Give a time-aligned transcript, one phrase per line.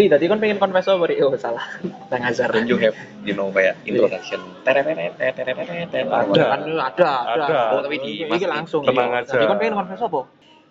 [0.00, 1.20] Ri, tadi kan pengen confess Ri?
[1.20, 1.60] Oh salah.
[2.08, 2.48] Nang azar.
[2.48, 4.40] Don't you have, you know, kayak introduction.
[4.64, 4.80] Ada.
[4.80, 7.12] Ada, ada.
[7.36, 7.46] Ada.
[7.76, 8.80] Oh, tapi di- Ini langsung.
[8.80, 9.28] Tenang aja.
[9.28, 10.20] Tadi kan pengen confess apa?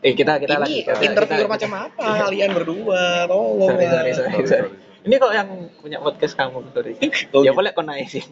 [0.01, 0.81] Eh kita kita lagi.
[1.05, 3.29] interview macam apa kalian berdua?
[3.29, 3.69] Tolong.
[3.69, 4.69] Sorry, sorry, sorry, sorry.
[5.05, 6.97] Ini kok yang punya podcast kamu, sorry.
[7.45, 8.25] Ya boleh kau naikin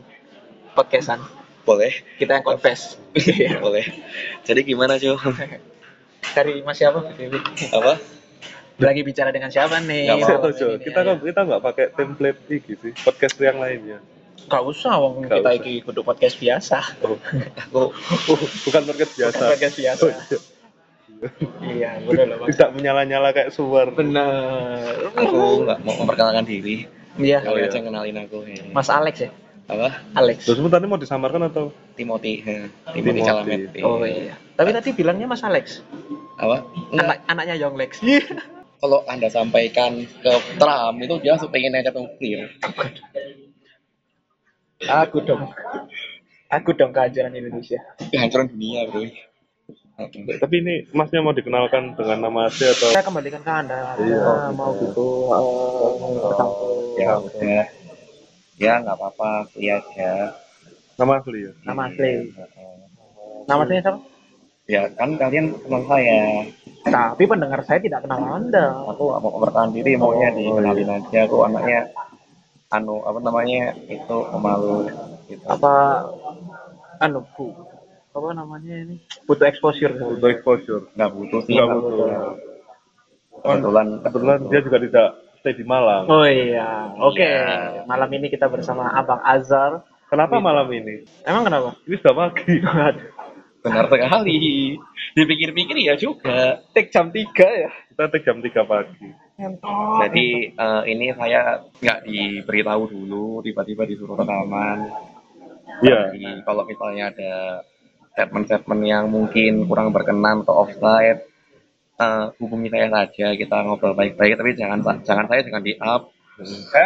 [0.73, 1.21] podcastan.
[1.62, 2.95] Boleh, Kita yang confess.
[3.13, 3.59] Iya.
[3.59, 3.84] boleh.
[4.48, 5.20] Jadi gimana, Jo?
[6.32, 7.04] Cari mas siapa?
[7.76, 7.93] Apa?
[8.77, 10.05] Lagi bicara dengan siapa nih?
[10.22, 10.67] Tuh, Jo.
[10.77, 13.98] Kita kan kita nggak pakai template iki sih, podcast yang lainnya.
[14.48, 15.58] Gak usah, wong kita usah.
[15.58, 16.80] iki kudu podcast biasa.
[17.04, 17.18] Oh,
[17.68, 17.90] Aku
[18.38, 19.44] oh, bukan podcast biasa.
[19.44, 20.05] Bukan podcast biasa.
[20.05, 20.40] Oh, iya.
[21.66, 22.45] Iya, bener loh.
[22.45, 23.90] Tidak menyala-nyala kayak suar.
[23.98, 25.09] Bener.
[25.18, 26.85] aku nggak mau memperkenalkan diri.
[27.18, 27.66] Iya, iya.
[27.66, 28.46] aja kenalin aku.
[28.46, 28.62] ya.
[28.77, 29.34] Mas Alex ya?
[29.68, 30.05] Apa?
[30.13, 30.46] Alex.
[30.46, 31.73] Terus sebentar ini mau disamarkan atau?
[31.98, 32.46] Timothy.
[32.46, 32.94] Timothy.
[32.94, 33.62] Timothy Chalamet.
[33.82, 34.38] Oh iya.
[34.54, 35.82] Tapi tadi bilangnya Mas Alex.
[36.38, 36.62] Apa?
[36.94, 38.05] Anak anaknya Young Lex.
[38.77, 42.45] Kalau anda sampaikan ke Trump itu dia langsung pengen aja nuklir.
[44.85, 45.49] Aku dong.
[46.53, 47.81] Aku dong kehancuran Indonesia.
[48.13, 49.01] Kehancuran dunia, bro.
[50.37, 52.93] Tapi ini masnya mau dikenalkan dengan nama asli atau?
[52.93, 53.98] Saya kembalikan ke Anda.
[53.98, 54.21] Iya.
[54.21, 55.05] Ah, mau gitu.
[55.33, 57.65] eh, Ya udah.
[58.57, 60.37] Ya nggak apa-apa, lihat ya.
[61.01, 61.51] Nama asli ya?
[61.65, 62.09] Nama asli.
[63.49, 63.99] Nama saya siapa?
[64.68, 66.44] Ya kan kalian kenal saya.
[66.84, 68.75] Tapi pendengar saya tidak kenal Anda.
[68.91, 71.19] Aku nggak mau mempertahankan diri, maunya dikenalin aja.
[71.23, 71.88] Aku anaknya
[72.68, 74.91] anu apa namanya itu pemalu
[75.31, 75.44] gitu.
[75.47, 76.03] Apa
[77.00, 77.56] anu Bu?
[78.12, 79.00] Apa namanya ini?
[79.23, 79.95] Butuh exposure.
[80.03, 80.91] Untuk exposure.
[81.00, 81.56] Nggak butuh sih.
[81.56, 82.07] Nggak butuh.
[83.38, 85.07] Kebetulan Kebetulan dia juga tidak
[85.40, 86.12] stay di Malang.
[86.12, 86.91] Oh iya.
[87.00, 87.23] Oke.
[87.23, 87.88] Iya.
[87.88, 89.88] Malam ini kita bersama Abang Azhar.
[90.12, 91.03] Kenapa malam ini?
[91.23, 91.75] Emang kenapa?
[91.88, 92.51] Ini sudah pagi.
[93.68, 94.79] benar sekali.
[95.13, 96.63] Dipikir-pikir ya juga.
[96.72, 97.72] Take jam 3 ya.
[97.91, 99.28] Kita take jam 3 pagi.
[100.01, 104.89] Jadi eh, ini saya nggak diberitahu dulu, tiba-tiba disuruh rekaman.
[105.85, 106.16] Iya.
[106.16, 107.33] Jadi kalau misalnya ada
[108.17, 111.22] statement-statement yang mungkin kurang berkenan atau offside,
[112.01, 114.41] eh, hubungi saya saja, kita ngobrol baik-baik.
[114.41, 116.09] Tapi jangan jangan saya jangan di up.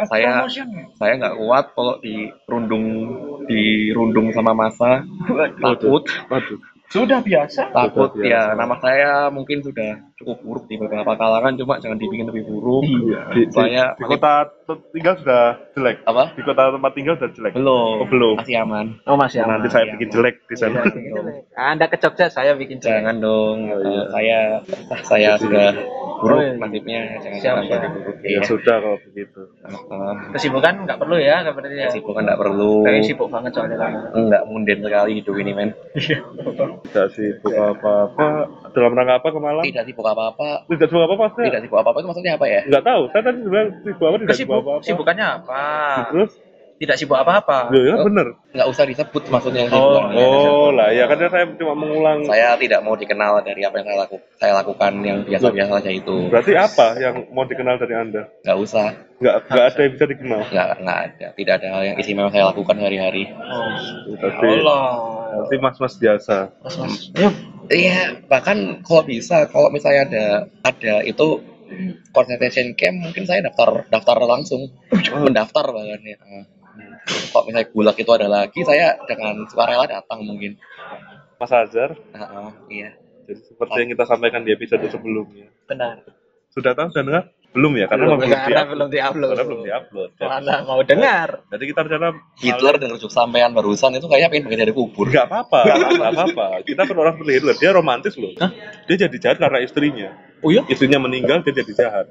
[0.07, 0.47] Saya
[0.95, 2.85] saya nggak kuat kalau dirundung
[3.51, 5.03] dirundung sama masa.
[5.59, 6.70] Takut, Waduh.
[6.91, 7.71] Sudah biasa.
[7.71, 8.51] takut ya.
[8.51, 12.85] Nama saya mungkin sudah cukup buruk di beberapa kalangan, cuma jangan dibikin lebih buruk.
[12.85, 13.21] Iya.
[13.29, 14.33] Di, di, Saya di kota
[14.89, 15.43] tinggal sudah
[15.73, 15.97] jelek.
[16.05, 16.23] apa?
[16.31, 17.53] Di kota tempat tinggal sudah jelek.
[17.53, 17.95] Belum.
[17.99, 18.35] Oh, belum.
[18.39, 18.85] Masih aman.
[19.03, 19.57] Oh masih aman.
[19.57, 20.15] Nanti saya iya, bikin aman.
[20.15, 20.79] jelek di sana.
[21.57, 23.01] Anda ke Jogja, saya bikin jelek.
[23.01, 23.57] Jangan dong.
[23.67, 23.99] Oh, iya.
[23.99, 24.39] Eh, saya
[25.03, 25.73] saya sudah
[26.21, 26.53] buruk Oh, iya.
[26.55, 27.01] nasibnya.
[27.17, 27.91] Jangan Siap, jangan siap.
[27.97, 28.15] buruk.
[28.21, 28.39] Ya Iya.
[28.45, 29.41] sudah kalau begitu.
[29.65, 31.87] Eh, Kesibukan nggak perlu ya, nggak berarti ya.
[31.89, 32.71] Kesibukan nggak perlu.
[32.85, 33.91] Tapi sibuk banget soalnya kan.
[34.13, 35.69] Enggak munden sekali hidup ini men.
[35.97, 38.27] Tidak sibuk apa-apa.
[38.71, 39.65] Dalam rangka apa ke Malang?
[39.65, 40.49] Tidak sibuk apa-apa.
[40.67, 41.25] Tidak sibuk apa-apa.
[41.35, 42.61] Saya Tidak sibuk apa-apa itu maksudnya apa ya?
[42.67, 43.01] nggak tahu.
[43.11, 44.83] Saya tadi bilang sibuk apa tidak sibuk apa-apa.
[44.85, 45.63] sibukannya apa?
[46.13, 46.31] Terus?
[46.81, 47.69] Tidak sibuk apa-apa.
[47.69, 48.09] Ya, ya Oh.
[48.09, 48.33] bener.
[48.57, 50.25] Nggak usah disebut maksudnya Oh, kesibukannya.
[50.25, 52.25] Oh lah ya kan saya cuma mengulang.
[52.25, 54.25] Saya tidak mau dikenal dari apa yang saya lakukan.
[54.35, 56.15] Saya lakukan yang biasa-biasa saja itu.
[56.27, 58.25] Berarti apa yang mau dikenal dari anda?
[58.41, 58.97] Nggak usah.
[59.21, 60.39] Nggak nggak ada yang bisa dikenal.
[60.49, 61.27] Nggak nggak ada.
[61.37, 63.23] Tidak ada hal yang istimewa saya lakukan sehari-hari.
[63.29, 63.69] Oh,
[64.17, 64.85] Berarti Allah.
[65.31, 66.35] berarti mas-mas biasa.
[66.59, 66.93] Mas, mas.
[67.13, 67.33] Yuk.
[67.69, 70.25] Iya, bahkan kalau bisa, kalau misalnya ada
[70.65, 71.39] ada itu
[72.11, 74.73] concentration camp, mungkin saya daftar daftar langsung,
[75.13, 76.17] mendaftar bahkan ya.
[77.31, 80.59] Kalau misalnya gulag itu ada lagi, saya dengan sukarela datang mungkin.
[81.41, 81.97] Mas Azhar.
[81.97, 82.89] Heeh, iya.
[83.25, 85.49] Jadi seperti yang kita sampaikan di episode sebelumnya.
[85.65, 86.05] Benar.
[86.51, 87.23] Sudah tahu sudah dengar?
[87.51, 89.29] Belum ya karena Belum, belum, karena belum di-upload.
[89.35, 90.09] Karena belum diupload.
[90.15, 91.29] Kalau Anda mau dengar.
[91.51, 92.07] Jadi kita rencana
[92.39, 95.11] Hitler dengan ujuk sampean barusan itu kayaknya pengen dari kubur.
[95.11, 96.47] Gak apa-apa, gak apa-apa.
[96.63, 98.31] Kita kan orang seperti Hitler, dia romantis loh.
[98.87, 100.15] Dia jadi jahat karena istrinya.
[100.39, 100.63] Oh iya?
[100.71, 102.05] Istrinya meninggal, dia jadi jahat.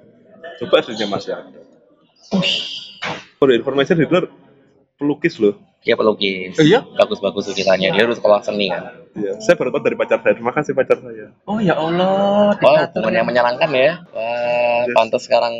[0.60, 1.60] Coba istrinya masih ada.
[3.40, 4.28] For information Hitler
[5.00, 5.56] pelukis loh.
[5.80, 6.60] Dia pelukis.
[6.60, 6.84] Iya?
[6.84, 7.96] Bagus-bagus lukisannya.
[7.96, 9.00] Dia harus sekolah seni kan.
[9.16, 10.36] Iya, saya baru tahu dari pacar saya.
[10.36, 11.32] Terima kasih pacar saya.
[11.48, 12.52] Oh ya Allah.
[12.60, 13.92] Wah, diktator hubungan yang menyenangkan ya.
[14.12, 14.92] Wah, Yes.
[14.96, 15.52] pantas sekarang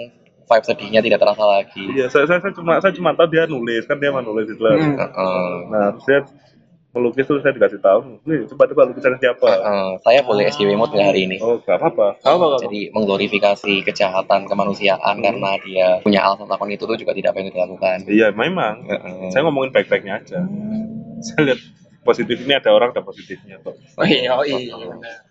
[0.44, 1.82] vibe sedihnya tidak terasa lagi.
[1.96, 4.76] Iya, saya, saya, saya cuma saya cuma tahu dia nulis kan dia mah nulis Hitler.
[4.76, 4.96] Hmm.
[5.00, 5.50] Heeh.
[5.72, 6.20] Nah, terus dia
[6.90, 8.18] melukis terus saya dikasih tahu.
[8.26, 9.46] Nih, coba coba lukisan siapa?
[9.46, 9.90] Heeh.
[10.02, 11.36] saya boleh SJW mode nggak hari ini?
[11.38, 12.18] Oh, gak apa-apa.
[12.18, 12.58] Gak apa-apa.
[12.66, 17.96] Jadi mengglorifikasi kejahatan kemanusiaan karena dia punya alasan melakukan itu tuh juga tidak pengen dilakukan.
[18.10, 18.90] Iya, memang.
[18.90, 19.30] Heeh.
[19.30, 20.42] Saya ngomongin baik-baiknya aja.
[21.22, 21.60] Saya lihat
[22.02, 23.78] positif ini ada orang ada positifnya kok.
[23.94, 24.74] Oh iya, oh iya.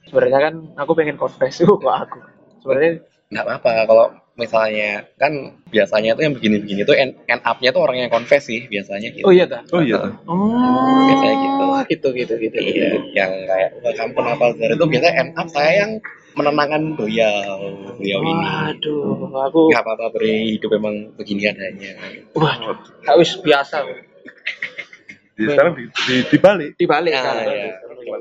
[0.08, 2.20] Sebenarnya kan aku pengen confess tuh kok aku.
[2.64, 4.06] Sebenarnya Nggak apa-apa kalau
[4.40, 8.66] misalnya kan biasanya tuh yang begini-begini tuh end, end up-nya tuh orang yang confess sih
[8.66, 9.28] biasanya gitu.
[9.28, 9.62] oh iya dah.
[9.70, 10.00] Oh iya.
[10.24, 11.66] Oh, Biasanya gitu.
[11.92, 12.58] gitu gitu gitu.
[12.58, 15.92] Iya, yang kayak wah kamu kenapa Zara itu biasanya end up saya yang
[16.34, 17.60] menenangkan beliau
[18.00, 21.92] beliau ini Waduh, aku nggak apa-apa beri hidup memang begini adanya
[22.32, 23.84] waduh, harus biasa.
[25.36, 26.72] Di, sekarang di, di, dibalik.
[26.76, 27.36] Dibalik Ah, kan.
[27.48, 27.72] iya.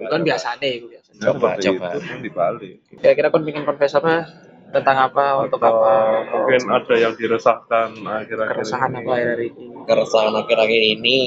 [0.07, 1.09] Kan biasa nih, biasa.
[1.19, 1.87] Coba, coba.
[1.91, 2.75] Itu, kan dibalik.
[2.95, 4.23] Kira-kira kon bikin confess apa?
[4.69, 5.25] Tentang apa?
[5.43, 5.93] Untuk apa?
[6.29, 8.99] Mungkin ada yang diresahkan akhir-akhir Keresahan ini.
[8.99, 9.65] apa akhir ini?
[9.89, 11.19] keresahan akhir-akhir ini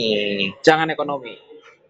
[0.61, 1.33] Jangan ekonomi.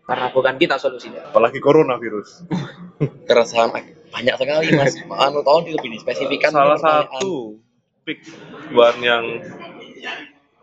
[0.01, 1.27] Karena bukan kita solusinya.
[1.27, 2.48] Apalagi coronavirus.
[3.30, 7.56] keresahan ak- banyak sekali mas anu tolong lebih dispesifikan Salah satu
[8.03, 8.19] pick
[8.69, 9.24] buat yang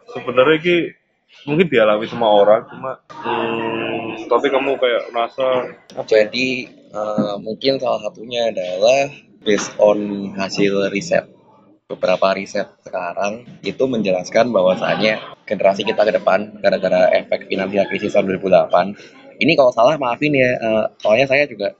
[0.06, 0.76] sebenarnya ki
[1.44, 5.46] mungkin dialami semua orang cuma hmm, tapi kamu kayak merasa
[6.04, 9.08] jadi eh, mungkin salah satunya adalah
[9.42, 9.98] based on
[10.34, 11.26] hasil riset
[11.88, 15.18] beberapa riset sekarang itu menjelaskan bahwasanya
[15.48, 20.50] generasi kita ke depan gara-gara efek finansial krisis tahun 2008 ini kalau salah maafin ya
[20.52, 21.72] eh, soalnya saya juga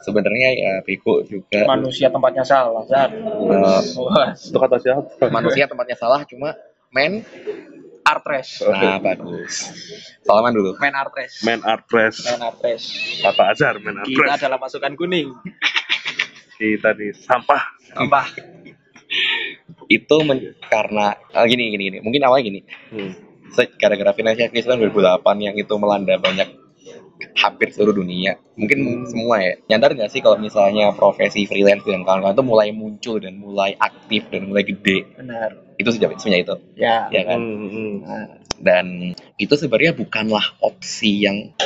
[0.00, 3.12] sebenarnya ya bego juga Manusia tempatnya salah, Zat.
[3.12, 6.56] Eh, Wah, itu kata siapa manusia tempatnya salah cuma
[6.88, 7.20] men
[8.02, 8.64] artres.
[8.64, 9.70] nah bagus
[10.20, 11.44] salaman dulu Main artres.
[11.44, 12.82] man art press Main artres.
[13.20, 15.32] kata Azhar man art Kita adalah pasukan kuning.
[16.60, 17.62] Kita nih sampah.
[17.96, 18.28] Apa?
[19.90, 21.98] itu men- karena ah, gini gini gini.
[22.04, 22.60] Mungkin awalnya gini.
[22.92, 23.12] Hmm.
[23.82, 26.46] gara-gara finansial krisis tahun 2008 yang itu melanda banyak
[27.34, 28.38] hampir seluruh dunia.
[28.54, 29.58] Mungkin semua ya.
[29.66, 34.30] Nyadar nggak sih kalau misalnya profesi freelance dan kawan-kawan itu mulai muncul dan mulai aktif
[34.30, 35.18] dan mulai gede?
[35.18, 35.50] Benar.
[35.80, 36.54] itu sejak itu.
[36.76, 37.08] Ya.
[37.08, 37.40] ya kan?
[37.40, 37.92] Hmm, hmm.
[38.04, 38.28] Nah,
[38.60, 38.86] dan
[39.40, 41.56] itu sebenarnya bukanlah opsi yang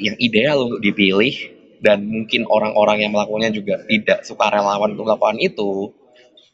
[0.00, 5.38] yang ideal untuk dipilih dan mungkin orang-orang yang melakukannya juga tidak suka relawan untuk melakukan
[5.38, 5.94] itu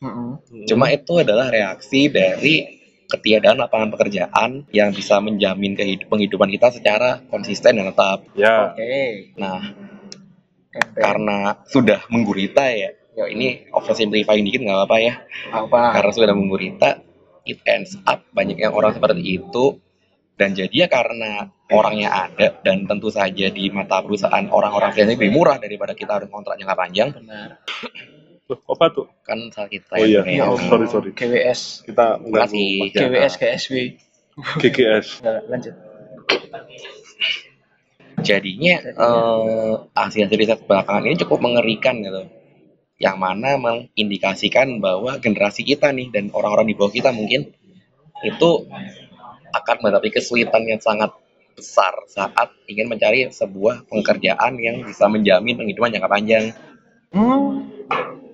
[0.01, 0.31] mm-mm.
[0.69, 7.23] Cuma itu adalah reaksi dari ketiadaan lapangan pekerjaan yang bisa menjamin kehidup penghidupan kita secara
[7.29, 8.25] konsisten dan tetap.
[8.35, 9.31] ya Oke.
[9.37, 9.61] Nah,
[10.73, 10.99] Campaign.
[10.99, 11.39] karena
[11.69, 15.15] sudah menggurita ya, ya ini oversimplifying dikit nggak apa-apa ya.
[15.53, 15.81] apa?
[16.01, 16.99] Karena sudah menggurita,
[17.47, 19.79] it ends up banyak yang orang seperti itu
[20.35, 25.31] dan jadi ya karena orangnya ada dan tentu saja di mata perusahaan orang-orang freelance lebih
[25.31, 27.63] murah daripada kita harus kontrak jangka panjang Benar.
[28.45, 31.87] Loh, apa tuh kan salah kita oh ya, iya Ya oh, sorry sorry GWS.
[31.89, 32.93] kita enggak Makasih.
[32.93, 33.75] GWS GSW.
[34.61, 35.75] GGS Nggak, lanjut.
[38.21, 42.25] jadinya eh, hasil-hasil riset belakangan ini cukup mengerikan gitu
[42.97, 47.53] yang mana mengindikasikan bahwa generasi kita nih dan orang-orang di bawah kita mungkin
[48.25, 48.51] itu
[49.55, 51.15] akan menghadapi kesulitan yang sangat
[51.55, 56.45] besar saat ingin mencari sebuah pekerjaan yang bisa menjamin penghidupan jangka panjang.
[57.15, 57.71] Hmm.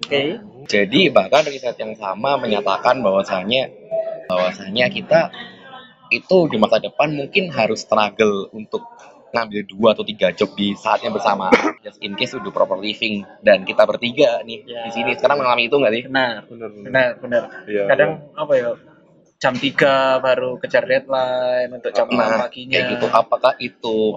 [0.00, 0.40] Oke.
[0.66, 3.68] Jadi bahkan riset yang sama menyatakan bahwasanya
[4.30, 5.28] bahwasanya kita
[6.10, 8.82] itu di masa depan mungkin harus struggle untuk
[9.30, 11.54] ngambil dua atau tiga job di saat yang bersamaan
[11.86, 14.82] just in case do proper living dan kita bertiga nih Ya.
[14.86, 16.02] di sini sekarang mengalami itu nggak sih?
[16.10, 16.34] Benar.
[16.50, 17.42] benar Benar, benar.
[17.70, 18.70] Iya, Kadang apa ya?
[19.40, 19.72] Jam 3
[20.20, 22.76] baru kejar deadline untuk jam 6 Nah, paginya.
[22.76, 23.06] kayak gitu.
[23.08, 24.12] Apakah itu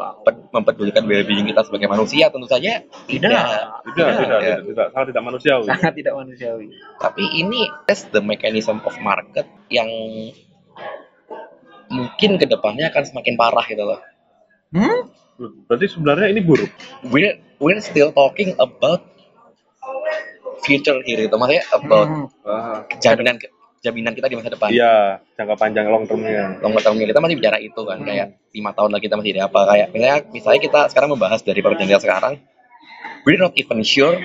[0.51, 2.27] mempedulikan well-being kita sebagai manusia?
[2.27, 3.23] Tentu saja Tidak.
[3.23, 3.47] tidak.
[3.87, 4.55] tidak tidak Ya.
[4.59, 6.65] tidak, tidak sangat tidak manusiawi Sangat tidak manusiawi.
[6.99, 9.87] Tapi ini that's the mechanism of market yang
[11.87, 14.01] mungkin ke depannya akan semakin parah gitu loh.
[14.71, 15.07] Hmm?
[15.65, 16.69] berarti sebenarnya ini buruk
[17.05, 19.01] we're we're still talking about
[20.61, 22.25] future here itu maksudnya about Hmm.
[22.45, 23.41] ah, jaminan
[23.83, 24.71] jaminan kita di masa depan.
[24.71, 26.57] Iya jangka panjang long termnya.
[26.63, 29.61] Long termnya kita masih bicara itu kan kayak lima tahun lagi kita masih ada apa
[29.67, 32.33] kayak misalnya misalnya kita sekarang membahas dari perjanjian sekarang
[33.27, 34.15] we're not even sure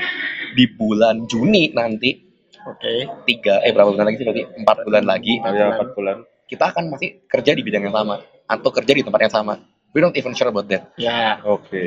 [0.55, 2.23] di bulan Juni nanti
[2.63, 3.11] Oke.
[3.27, 6.17] tiga eh berapa bulan lagi sih berarti empat bulan lagi ya empat bulan.
[6.49, 9.55] kita akan masih kerja di bidang yang sama atau kerja di tempat yang sama.
[9.93, 10.97] We not even sure about that.
[10.97, 11.41] Ya.
[11.45, 11.85] oke.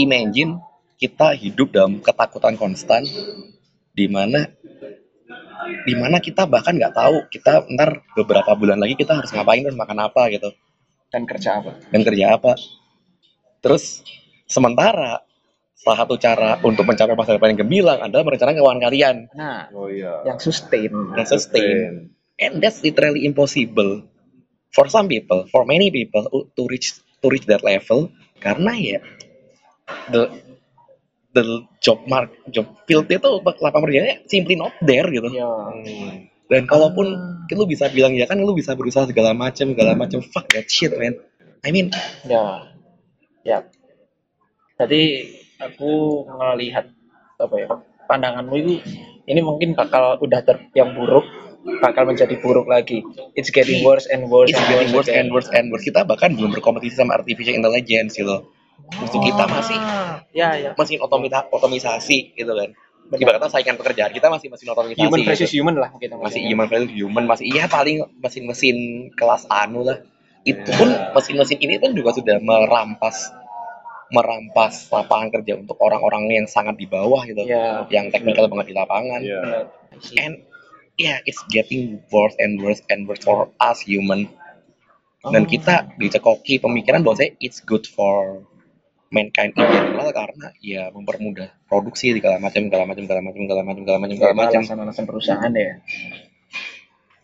[0.00, 0.60] Imagine
[0.96, 3.04] kita hidup dalam ketakutan konstan
[3.92, 4.48] di mana
[5.86, 9.78] di mana kita bahkan nggak tahu kita ntar beberapa bulan lagi kita harus ngapain terus
[9.78, 10.50] makan apa gitu.
[11.10, 11.74] Dan kerja apa?
[11.90, 12.54] dan kerja apa.
[13.60, 14.06] Terus
[14.46, 15.26] sementara
[15.74, 19.16] salah satu cara untuk mencapai masa depan yang gemilang adalah merencanakan keuangan kalian.
[19.32, 20.22] Nah, oh iya.
[20.28, 20.92] yang sustain.
[21.16, 22.12] dan sustain.
[22.40, 24.06] And that's literally impossible
[24.72, 28.12] for some people for many people to reach to reach that level.
[28.40, 29.00] Karena ya
[30.08, 30.49] the
[31.32, 31.42] the
[31.78, 35.46] job mark job field itu lapangan kerjanya simply not there gitu Ya.
[35.46, 36.26] Hmm.
[36.50, 37.06] dan kalaupun
[37.46, 40.66] kan lu bisa bilang ya kan lu bisa berusaha segala macam segala macam fuck that
[40.66, 41.14] shit man
[41.62, 41.94] I mean
[42.26, 42.66] Ya.
[43.40, 43.58] Ya.
[44.76, 45.28] Tadi
[45.60, 46.88] aku melihat
[47.36, 47.68] apa ya?
[48.08, 48.72] Pandanganmu itu
[49.28, 51.22] ini mungkin bakal udah ter yang buruk
[51.84, 53.04] bakal menjadi buruk lagi.
[53.36, 54.48] It's getting worse and worse.
[54.48, 55.28] it's and getting worse again.
[55.28, 58.48] and worse and worse kita bahkan belum berkompetisi sama artificial intelligence gitu
[59.00, 59.78] musuh kita masih
[60.32, 62.70] ya ya mesin otomita otomisasi gitu kan
[63.10, 63.20] Benar.
[63.26, 65.28] ibaratnya saingan pekerjaan kita masih mesin otomisasi human gitu.
[65.34, 68.76] versus human lah gitu masih human versus human masih iya paling mesin-mesin
[69.18, 69.98] kelas anu lah
[70.46, 73.34] itu pun mesin-mesin ini pun juga sudah merampas
[74.10, 78.74] merampas lapangan kerja untuk orang-orang yang sangat di bawah gitu ya yang teknikal banget di
[78.74, 79.38] lapangan Iya.
[79.42, 79.64] benar.
[80.18, 80.34] and
[80.98, 84.26] yeah it's getting worse and worse and worse for us human
[85.20, 85.48] dan Oh.
[85.48, 88.40] kita dicekoki pemikiran bahwa it's good for
[89.10, 93.82] mankind in general karena ya mempermudah produksi segala macam segala macam segala macam segala macam
[93.82, 94.60] segala macam segala macam.
[94.62, 95.72] Alasan-alasan perusahaan ya.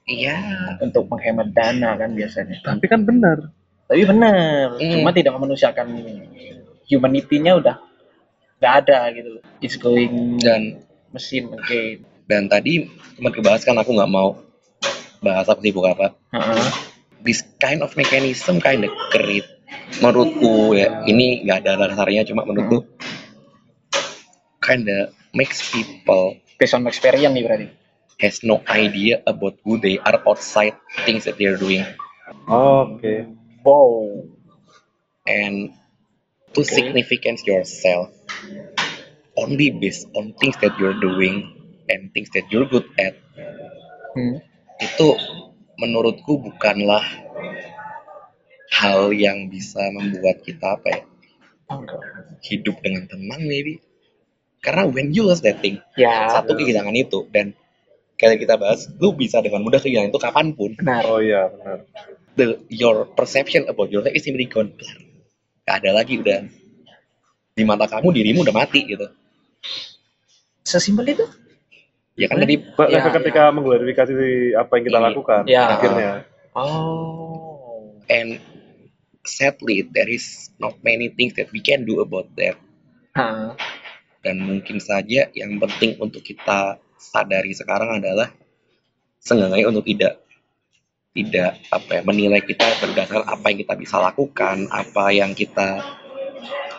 [0.07, 0.39] Iya.
[0.83, 2.63] Untuk menghemat dana kan biasanya.
[2.63, 3.55] Tapi kan benar.
[3.87, 4.83] tapi benar.
[4.83, 4.99] Hmm.
[4.99, 5.87] cuma tidak memanusiakan
[6.91, 7.79] humanity-nya udah
[8.59, 9.39] nggak ada gitu.
[9.39, 12.05] Loh it's going dan mesin again.
[12.29, 14.37] dan tadi cuma kebahas kan aku nggak mau
[15.25, 16.69] bahas apa sih bukan apa Heeh.
[17.25, 19.47] this kind of mechanism kind of great
[19.99, 22.87] menurutku ya ini nggak ada dasarnya cuma menurutku
[24.63, 27.69] kind of makes people based on experience nih berarti
[28.17, 31.85] has no idea about who they are outside things that they're doing
[32.49, 33.27] Oke.
[33.67, 34.23] wow
[35.29, 35.75] and
[36.55, 36.73] to Okay.
[36.81, 38.09] significance yourself
[39.37, 41.53] only based on things that you're doing
[41.93, 43.13] and things that you're good at
[44.17, 44.41] hmm.
[44.81, 45.09] itu
[45.77, 47.05] menurutku bukanlah
[48.69, 51.03] hal yang bisa membuat kita apa ya
[52.43, 53.83] hidup dengan tenang maybe
[54.61, 57.55] karena when you lost that thing ya satu kehilangan itu dan
[58.17, 61.85] kayak kita bahas lu bisa dengan mudah kehilangan itu kapan pun benar Oh iya, benar.
[62.35, 64.97] the your perception about your life is simply gone Blar.
[65.65, 66.47] Gak ada lagi udah
[67.53, 69.07] di mata kamu dirimu udah mati gitu
[70.63, 71.25] sesimpel itu
[72.17, 74.13] ya kan tadi Pak, Ya, ketika mengglorifikasi
[74.57, 75.07] apa yang kita Iya.
[75.07, 75.65] lakukan, Ya.
[75.69, 76.11] akhirnya.
[76.57, 78.41] oh and
[79.27, 82.57] sadly there is not many things that we can do about that
[83.13, 83.55] Hah.
[84.25, 88.33] dan mungkin saja yang penting untuk kita sadari sekarang adalah
[89.21, 90.23] seenggaknya untuk tidak
[91.17, 95.81] tidak apa ya menilai kita berdasarkan apa yang kita bisa lakukan apa yang kita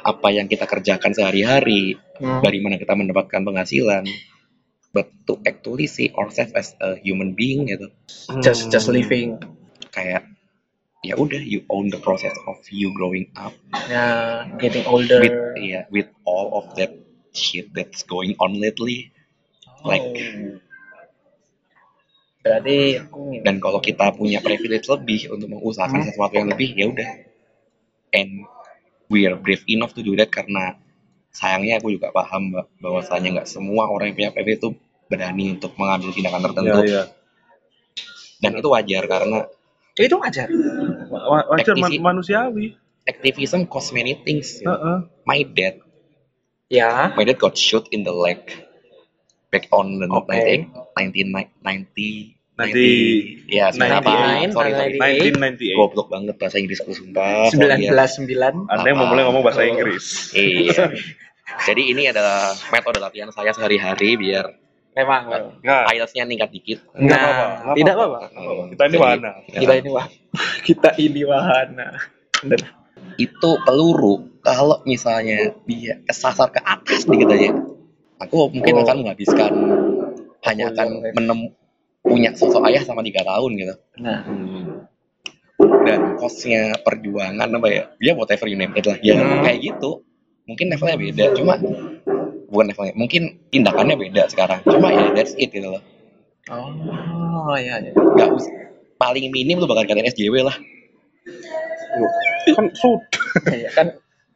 [0.08, 2.42] apa yang kita kerjakan sehari-hari Hmm.
[2.42, 4.02] dari mana kita mendapatkan penghasilan
[4.90, 7.94] but to actually see ourselves as a human being gitu
[8.42, 9.38] just just living
[9.94, 10.26] kayak
[11.02, 13.54] ya udah you own the process of you growing up.
[13.88, 15.22] Ya getting older.
[15.22, 16.94] With yeah with all of that
[17.32, 19.14] shit that's going on lately.
[19.86, 20.58] Like Oh.
[22.42, 26.08] berarti aku dan kalau kita punya privilege lebih untuk mengusahakan Hmm.
[26.08, 27.12] sesuatu yang lebih ya udah.
[28.16, 28.48] And
[29.12, 30.80] we are brave enough to do that karena
[31.30, 34.70] sayangnya aku juga paham bahwasanya nggak semua orang yang punya privilege itu
[35.08, 36.80] berani untuk mengambil tindakan tertentu.
[36.84, 37.04] Iya, iya.
[38.38, 39.40] dan itu wajar karena
[39.98, 40.48] itu wajar.
[40.48, 40.87] Wa-
[41.20, 42.68] Wajar man- Aktivis- manusiawi.
[43.04, 44.98] activism cost many things Heeh.
[45.24, 45.80] my dad
[46.68, 48.44] ya my dad got shot in the leg
[49.48, 50.68] back on the Okay.
[50.94, 51.32] 19
[51.64, 55.40] 90 Nanti- 90 ya 98 sorry sorry 98.
[55.40, 55.78] 1998.
[55.78, 57.90] goblok banget bahasa Inggrisku sumpah sorry sembilan ya.
[57.94, 60.34] belas sembilan Anda yang mau mulai ngomong bahasa Inggris.
[60.34, 60.84] Iya.
[61.68, 64.52] Jadi ini adalah metode latihan saya sehari-hari biar
[64.98, 65.22] memang
[65.62, 65.82] Enggak.
[65.94, 66.80] IELTS-nya meningkat dikit.
[66.92, 68.18] Nggak nah apa-apa, tidak apa-apa.
[68.68, 69.32] Kita ini wahana.
[69.48, 70.08] kita ini wah
[70.68, 71.88] kita ini wahana
[72.42, 72.62] Bener.
[73.16, 77.54] Itu peluru kalau misalnya dia kesasar ke atas dikit aja.
[78.18, 78.82] Aku mungkin Oh.
[78.82, 79.52] akan menghabiskan
[80.44, 81.40] hanya akan menem
[82.02, 83.76] punya sosok ayah sama tiga tahun gitu.
[84.00, 84.90] nah Hmm.
[85.58, 87.84] Dan costnya perjuangan apa ya?
[87.98, 88.98] Ya whatever you name it lah.
[89.02, 89.42] Ya Hmm.
[89.42, 90.06] kayak gitu.
[90.46, 91.26] Mungkin levelnya beda.
[91.34, 91.58] Cuma
[92.50, 92.94] bukan levelnya.
[92.98, 93.24] Mungkin
[93.54, 94.64] tindakannya beda sekarang.
[94.66, 95.84] Cuma ya that's it gitu loh.
[96.52, 98.54] oh ya ya nggak usah
[98.98, 100.58] paling minim lu bakal dikatain SJW lah
[102.00, 102.12] Loh,
[102.56, 103.54] Kan sudah.
[103.68, 103.88] ya kan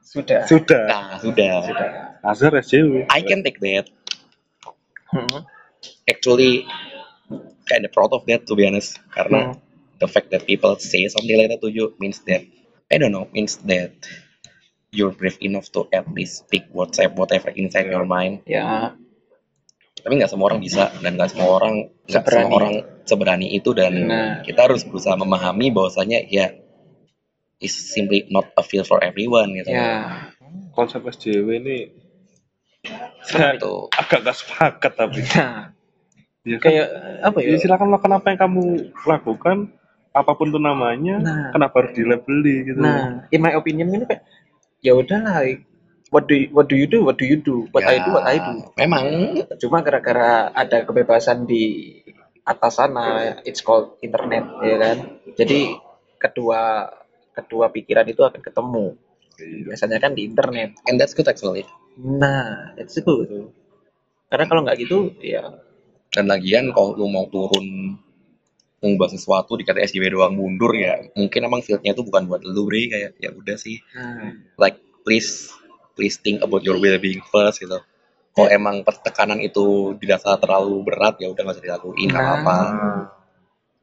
[0.04, 0.84] sudah Sudah.
[0.92, 1.52] nah sudah
[2.22, 3.08] Azhar SJW.
[3.08, 3.88] I can take that
[5.12, 5.44] Hmm.
[6.08, 6.64] actually
[7.68, 9.60] kind of proud of that to be honest karena Hmm.
[10.00, 12.44] the fact that people say something like that to you means that
[12.92, 13.92] I don't know means that
[14.92, 17.96] you're brave enough to at least speak whatever whatever inside Yeah.
[17.96, 18.92] your mind ya
[19.98, 22.44] tapi nggak semua orang bisa dan nggak semua orang nggak Seberani.
[22.44, 22.74] semua orang
[23.06, 24.32] seberani itu dan Nah.
[24.44, 26.52] kita harus berusaha memahami bahwasanya ya
[27.58, 30.28] is simply not a feel for everyone gitu ya
[30.72, 31.78] Konsep SJW ini
[33.22, 33.88] saya Gitu.
[33.94, 35.22] agak gak sepakat tapi.
[35.32, 35.72] nah
[36.42, 36.64] Ya kan?
[36.66, 36.88] kayak
[37.22, 38.64] apa ya Ya, silakan lakukan apa yang kamu
[39.06, 39.58] lakukan,
[40.10, 41.54] apa pun itu namanya, Nah.
[41.54, 42.82] kenapa harus dilabeli gitu.
[42.82, 44.26] Nah, in my opinion ini kayak
[44.82, 45.46] ya udahlah.
[46.12, 47.08] What do you, what do you do?
[47.08, 47.72] What do you do?
[47.72, 48.12] What I do?
[48.12, 48.52] What I do.
[48.60, 49.06] Ya, Memang
[49.64, 51.96] Cuma gara-gara ada kebebasan di
[52.44, 54.98] atas sana, it's called internet, ya kan.
[55.40, 55.72] Jadi
[56.20, 56.92] kedua
[57.32, 59.00] kedua pikiran itu akan ketemu.
[59.40, 59.72] Iya.
[59.72, 60.76] Biasanya kan di internet.
[60.86, 61.64] and that's good actually
[61.96, 63.56] Nah, it's good.
[64.28, 65.64] Karena kalau nggak gitu, ya
[66.12, 67.96] dan lagian kalau lu mau turun
[68.82, 72.86] mengubah sesuatu dikata SJW doang mundur ya mungkin emang fieldnya itu bukan buat lu bre
[72.88, 75.54] kayak ya udah sih nah, like please
[75.94, 77.78] please think about your well-being first gitu
[78.32, 79.62] kalau emang tekanan itu
[79.96, 82.36] dirasa terlalu berat ya udah nggak usah dilakuin nggak Nah.
[82.38, 83.04] apa Nah,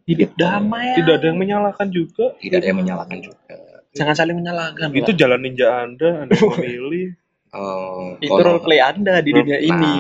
[0.05, 0.95] hidup damai ya.
[0.99, 2.33] tidak ada yang menyalahkan juga.
[2.39, 3.57] tidak ada yang menyalahkan juga
[3.89, 4.89] Jangan saling menyalahkan.
[4.91, 5.17] Itu Pak.
[5.17, 7.17] jalan ninja Anda, Anda memilih
[7.49, 9.95] Eh, itu role play Anda di dunia Nah, ini.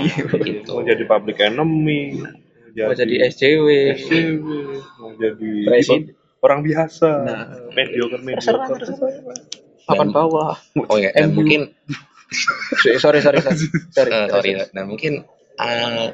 [0.45, 0.69] gitu.
[0.71, 2.21] mau jadi public enemy,
[2.81, 3.67] Mau jadi SJW.
[3.97, 4.49] SJW,
[4.97, 6.15] mau jadi Presiden.
[6.39, 7.45] orang biasa, Nah.
[7.73, 8.79] mediocre Terserah, mediocre.
[8.87, 9.37] terserah.
[9.85, 10.55] Papan bawah.
[10.77, 11.43] oh ya dan MU.
[11.43, 11.73] mungkin
[13.01, 13.41] Sorry, sorry, sorry.
[13.97, 15.25] Sorry, eh, sorry dan mungkin
[15.57, 16.07] eh,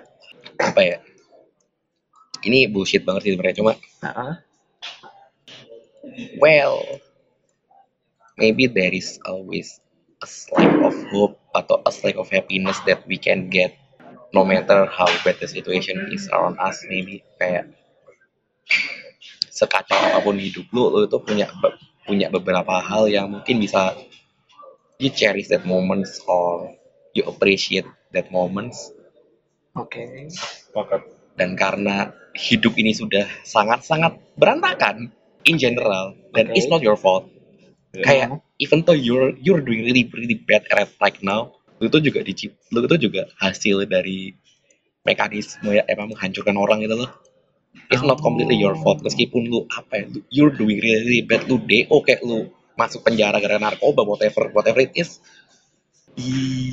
[0.56, 1.02] apa ya
[2.44, 4.38] ini bullshit banget sih sebenarnya cuma Nah,
[6.38, 6.86] well
[8.36, 9.82] maybe there is always
[10.20, 13.74] a slight of hope atau a slight of happiness that we can get
[14.34, 17.70] no matter how bad the situation is around us maybe kayak
[19.54, 23.94] sekacau apa pun hidup lu lu itu punya be- punya beberapa hal yang mungkin bisa
[24.98, 26.74] you cherish that moments or
[27.14, 28.90] you appreciate that moments
[29.74, 30.30] Oke.
[30.30, 31.02] Sepakat.
[31.34, 35.10] dan karena hidup ini sudah sangat-sangat berantakan
[35.46, 36.54] in general dan Oke.
[36.58, 37.30] it's not your fault
[37.94, 38.02] Ya.
[38.02, 41.54] kayak even though you're you're doing really really bad at right now
[41.88, 44.34] itu juga dicip lu itu juga hasil dari
[45.04, 47.10] mekanisme ya emang menghancurkan orang gitu loh.
[47.90, 51.44] It's not completely your fault meskipun lu apa ya lu- you're doing really, really bad
[51.50, 55.20] lu DO kayak lu masuk penjara gara-gara narkoba whatever whatever it is.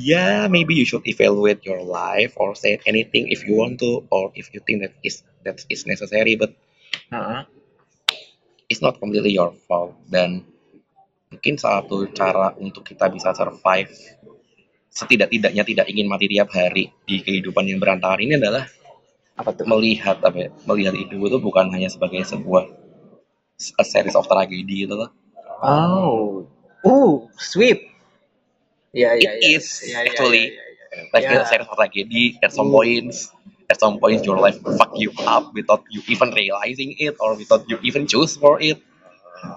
[0.02, 4.30] Yeah maybe you should evaluate your life or say anything if you want to or
[4.38, 6.54] if you think that is that is necessary but
[7.12, 7.44] Nah,
[8.68, 9.92] it's not completely your fault.
[10.08, 10.48] Dan
[11.28, 13.92] mungkin satu cara untuk kita bisa survive
[14.92, 18.68] setidak-tidaknya tidak ingin mati tiap hari di kehidupan yang berantakan ini adalah
[19.40, 19.64] apa tuh?
[19.64, 22.68] melihat apa ya, melihat hidup itu bukan hanya sebagai sebuah
[23.80, 25.10] a series of tragedi gitu loh
[25.62, 26.42] Oh.
[26.82, 27.86] Uh, sweet.
[28.90, 29.62] Ya, ya, It ya.
[29.62, 30.44] is, Ya, ya, actually.
[30.50, 31.02] ya, ya, ya.
[31.14, 31.40] like Yeah.
[31.40, 32.76] a series of tragedy at some Mm.
[32.76, 33.30] points
[33.70, 37.64] at some points your life fuck you up without you even realizing it or without
[37.70, 38.76] you even choose for it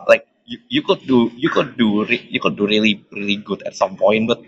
[0.07, 3.75] like you, you could do you could do you could do really really good at
[3.75, 4.39] some point but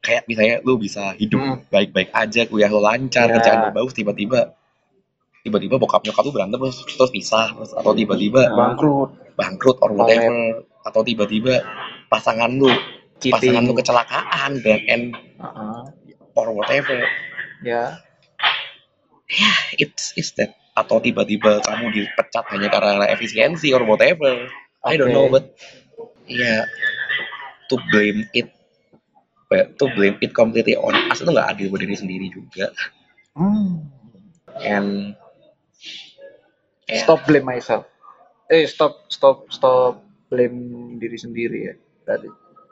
[0.00, 1.56] kayak misalnya lu bisa hidup Hmm.
[1.68, 3.36] baik-baik aja kuliah lu lancar Ya.
[3.36, 4.56] kerjaan lu bagus tiba-tiba
[5.40, 8.56] tiba-tiba bokap nyokap lu berantem terus, terus pisah terus, atau tiba-tiba Nah.
[8.72, 9.10] Bangkrut.
[9.36, 10.32] bangkrut or whatever
[10.84, 11.64] atau tiba-tiba
[12.08, 12.68] pasangan lu
[13.20, 13.32] Cheating.
[13.32, 15.04] pasangan lu kecelakaan dan and
[15.36, 15.84] Uh-uh.
[16.34, 16.96] or whatever
[17.60, 18.00] Ya.
[19.76, 24.48] it's it's that atau tiba-tiba kamu dipecat hanya karena efisiensi or whatever
[24.80, 25.52] I don't know but
[26.24, 26.64] yeah
[27.68, 28.48] to blame it
[29.50, 32.70] well, to blame it completely on us itu nggak adil buat diri sendiri juga
[33.30, 33.86] Hmm.
[34.58, 35.14] and
[36.86, 37.86] yeah, Stop blame myself.
[38.46, 40.58] Eh, stop, stop, stop blame
[40.96, 41.74] diri sendiri ya.
[42.04, 42.26] Tadi.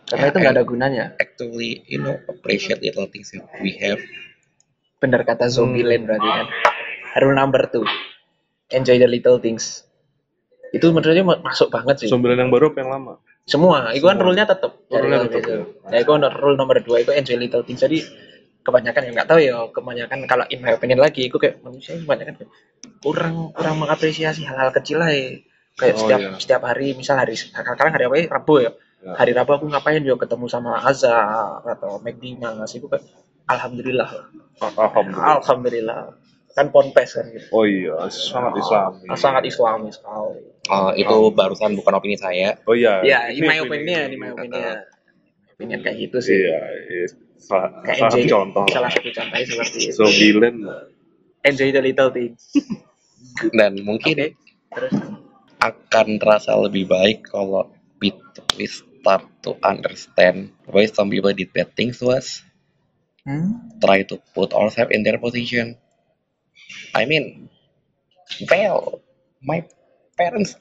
[0.05, 1.05] Karena Ya, itu nggak and- ada gunanya.
[1.17, 4.01] actually you know appreciate little things that we have
[4.99, 5.91] Benar kata zombie Hmm.
[5.95, 6.47] land berarti kan.
[7.19, 7.87] Rule number two.
[8.69, 9.87] Enjoy the little things.
[10.69, 12.09] Itu menurutnya ma- masuk banget sih.
[12.09, 13.23] Sembilan yang baru apa yang lama?
[13.49, 13.91] Semua.
[13.97, 14.77] Itu kan rule-nya tetap.
[14.93, 15.53] Rule-nya tetap, gitu.
[15.89, 15.99] ya.
[16.05, 17.81] Itu rule nomor dua itu enjoy little things.
[17.81, 18.05] Jadi
[18.61, 22.45] kebanyakan yang nggak tahu ya kebanyakan kalau in my opinion lagi itu kayak manusia kebanyakan
[23.01, 25.41] kurang kurang mengapresiasi hal-hal kecil lah ya.
[25.79, 26.31] kayak Oh, setiap iya.
[26.37, 29.15] setiap hari misal hari sekarang hari apa ya Rabu ya Ya.
[29.15, 31.15] hari Rabu aku ngapain yo ketemu sama Azza
[31.63, 33.07] atau McD Mas itu kayak
[33.47, 34.11] alhamdulillah
[34.59, 35.39] Alhamdulillah.
[35.39, 36.18] alhamdulillah
[36.59, 39.07] kan ponpes kan gitu Oh iya, sangat islami.
[39.15, 42.99] sangat islami sekali uh, itu barusan bukan opini saya Oh iya.
[43.01, 43.67] ya ini in my opini.
[43.87, 44.75] opinion in my opinion
[45.49, 47.07] opinion kayak gitu sih Iya, iya.
[47.39, 48.65] Salah, kayak salah satu contoh.
[48.69, 50.55] salah satu contohnya seperti itu Sembilan.
[51.41, 52.43] enjoy the little things
[53.59, 54.29] dan mungkin oke
[54.69, 54.95] terus
[55.59, 57.67] akan terasa lebih baik kalau
[57.99, 58.11] we,
[58.55, 62.43] we start to understand why some people did bad things to us
[63.23, 63.75] hmm?
[63.79, 65.75] try to put ourselves in their position.
[66.95, 67.49] I mean,
[68.51, 69.03] well,
[69.43, 69.65] my
[70.19, 70.57] parents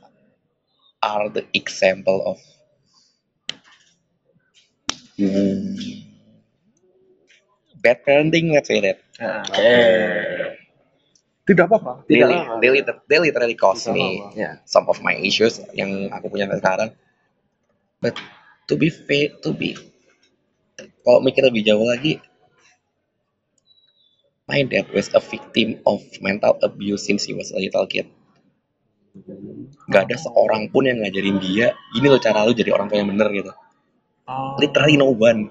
[1.04, 2.38] are the example of
[5.18, 5.76] hmm,
[7.82, 9.00] bad parenting, let's say that.
[9.20, 9.44] Nah,
[11.48, 12.06] Tidak apa-apa.
[12.08, 12.62] Tidak They, li- apa-apa.
[12.62, 16.96] they, liter- they literally caused me ya some of my issues yang aku punya sekarang.
[18.02, 18.16] But
[18.70, 19.76] to be fair, to be
[21.04, 22.20] kalau mikir lebih jauh lagi,
[24.48, 28.08] my dad was a victim of mental abuse since he was a little kid.
[29.92, 33.12] Gak ada seorang pun yang ngajarin dia, gini loh cara lu jadi orang tua yang
[33.12, 33.52] bener gitu.
[34.28, 34.60] Oh.
[34.60, 35.48] literally no one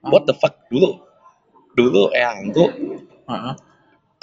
[0.00, 0.96] what the fuck dulu
[1.76, 2.72] dulu eyangku
[3.28, 3.54] Heeh.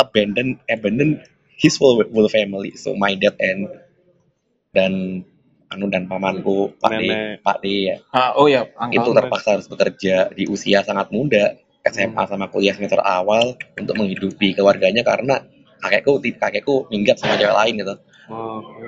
[0.01, 1.21] abandon abandon
[1.53, 3.69] his whole, whole family so my dad and
[4.73, 5.21] dan
[5.69, 7.05] anu dan pamanku Pak D.
[7.45, 11.53] Pak D ya Ah, oh ya, itu terpaksa harus bekerja di usia sangat muda
[11.85, 15.45] SMA sama kuliah semester awal untuk menghidupi keluarganya karena
[15.77, 17.95] kakekku kakekku minggat sama cewek lain gitu
[18.25, 18.87] Oke.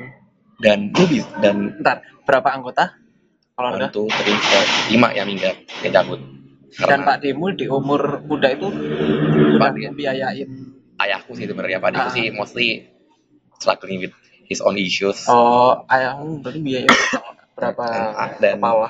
[0.59, 2.97] dan lu bis- dan Bentar, berapa anggota?
[3.53, 6.21] Kalau three four lima yang minggat yang cabut
[6.69, 8.69] Dan Pak Demu di umur muda itu
[9.57, 9.93] Pak Demu.
[9.93, 10.49] membiayain.
[10.95, 12.13] ayahku sih sebenarnya Pak Diko Ah.
[12.13, 12.85] sih mostly
[13.55, 16.89] struggling with his own issues Oh, ayahmu berarti biaya
[17.53, 18.89] berapa Dan- dan- kepala?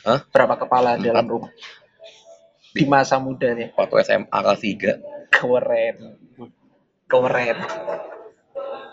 [0.00, 0.20] Hah?
[0.28, 1.04] Berapa kepala Empat.
[1.04, 1.50] dalam rumah?
[2.70, 3.74] Di masa mudanya.
[3.74, 5.96] waktu SMA kelas 3 Keren.
[7.06, 7.58] Keren.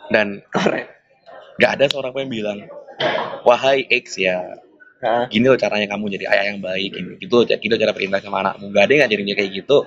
[0.09, 0.85] dan Keren.
[1.57, 2.59] gak ada seorang pun yang bilang
[3.43, 4.57] wahai X ya
[4.97, 8.17] Nah, gini loh caranya kamu jadi ayah yang baik gini gitu loh gitu cara perintah
[8.17, 9.77] sama anakmu gak ada yang ngajarin dia kayak gitu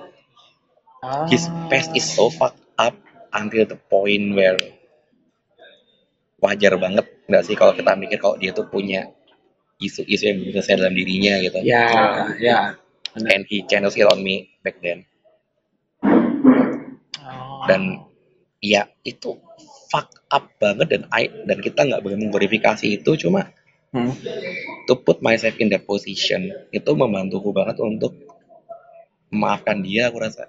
[1.03, 1.27] ah.
[1.27, 2.95] his past is so fucked up
[3.35, 4.55] until the point where
[6.39, 9.11] wajar banget nggak sih kalau kita mikir kalau dia tuh punya
[9.77, 11.85] isu-isu yang belum selesai dalam dirinya gitu Ya,
[12.39, 12.59] ya.
[13.13, 15.03] And he channels it on me back then
[17.21, 17.63] Oh.
[17.65, 18.09] dan
[18.57, 19.37] ya itu
[19.87, 23.51] fuck up banget dan I, dan kita nggak boleh mengglorifikasi itu cuma
[23.91, 24.07] Hmm.
[24.87, 28.15] to put myself in that position itu membantuku banget untuk
[29.27, 30.47] memaafkan dia aku rasa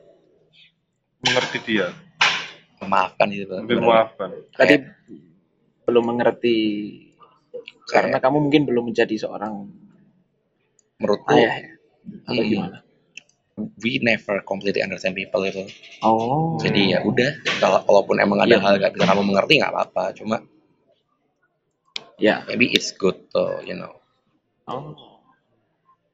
[1.20, 1.90] Mengerti dia.
[2.78, 4.30] memaafkan gitu Mungkin maafkan.
[4.52, 4.74] Tadi
[5.82, 6.56] belum mengerti
[7.84, 9.54] karena Kayak- kamu mungkin belum menjadi seorang
[10.96, 11.70] menurutku ayah ya?
[12.24, 12.50] Atau Hmm.
[12.50, 12.78] gimana?
[13.84, 15.68] we never completely understand people itu
[16.00, 16.56] Oh.
[16.56, 18.64] jadi ya udah kalau kalaupun emang ada Iya.
[18.64, 20.36] hal gak bisa kamu mengerti nggak apa-apa cuma
[22.16, 22.42] ya.
[22.48, 23.92] maybe it's good to you know
[24.64, 24.94] Oh.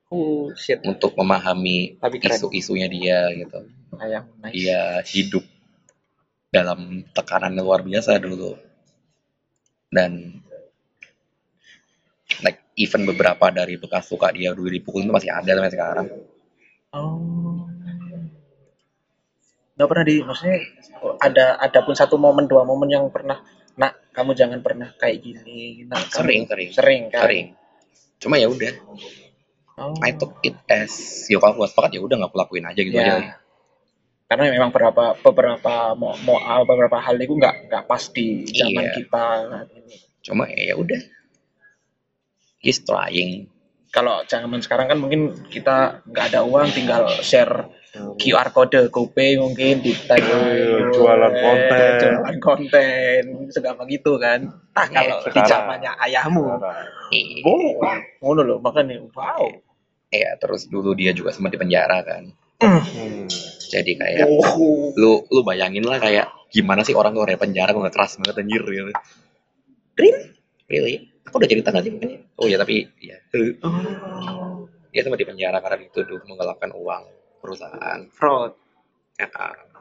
[0.09, 0.81] Oh, shit.
[0.83, 3.61] untuk memahami isu-isunya dia gitu
[4.01, 4.53] Ayah nice.
[4.57, 5.44] dia hidup
[6.48, 8.57] dalam tekanan luar biasa dulu
[9.92, 10.40] dan
[12.79, 16.07] even beberapa dari bekas suka dia dulu dipukul itu masih ada sampai sekarang
[16.88, 17.69] Oh.
[19.77, 20.59] Nggak pernah di, maksudnya
[21.21, 23.38] ada ada pun satu momen dua momen yang pernah,
[23.77, 27.23] nak kamu jangan pernah kayak gini, nak sering kamu- sering sering kan?
[27.23, 27.47] sering
[28.17, 28.73] cuma ya udah
[29.79, 29.95] Oh.
[30.01, 30.91] I took it as
[31.29, 33.14] yo kalau aku sepakat ya udah nggak aku lakuin aja gitu Ya.
[33.14, 33.38] aja
[34.27, 36.35] Karena memang beberapa beberapa mau, mau
[36.67, 38.93] beberapa hal itu nggak nggak pas di zaman Iya.
[38.97, 39.25] kita
[39.71, 39.97] ini.
[40.19, 40.99] cuma ya udah
[42.59, 43.47] he's trying
[43.88, 47.73] Kalau zaman sekarang kan mungkin kita nggak ada uang, tinggal share
[48.21, 51.97] QR code GoPay mungkin di tag Iya, jualan konten.
[51.99, 54.44] jualan konten, segampang gitu kan.
[54.77, 56.44] Nah kalau di zamannya ayahmu,
[57.09, 57.40] Iya.
[57.81, 59.49] wow, ngono loh makanya wow.
[60.09, 63.25] ya terus dulu dia juga sempat di penjara kan Hmm.
[63.64, 64.90] jadi kayak Oh.
[64.92, 68.62] lu lu bayangin lah kayak gimana sih orang dari penjara kok nggak keras banget anjir
[68.64, 68.92] gitu
[69.97, 70.23] Really?
[70.66, 70.97] really
[71.29, 73.17] aku udah cerita nggak sih makanya oh ya tapi ya
[73.62, 74.64] Oh.
[74.88, 77.05] dia sempat di penjara karena dituduh menggelapkan uang
[77.38, 78.57] perusahaan Fraud.
[79.14, 79.29] ya,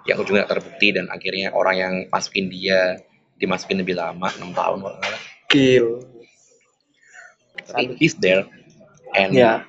[0.05, 2.99] yang ujungnya terbukti dan akhirnya orang yang masukin dia
[3.35, 6.03] dimasukin lebih lama 6 tahun kalau nggak Kill.
[7.65, 8.45] tapi he's there
[9.13, 9.63] and Ya.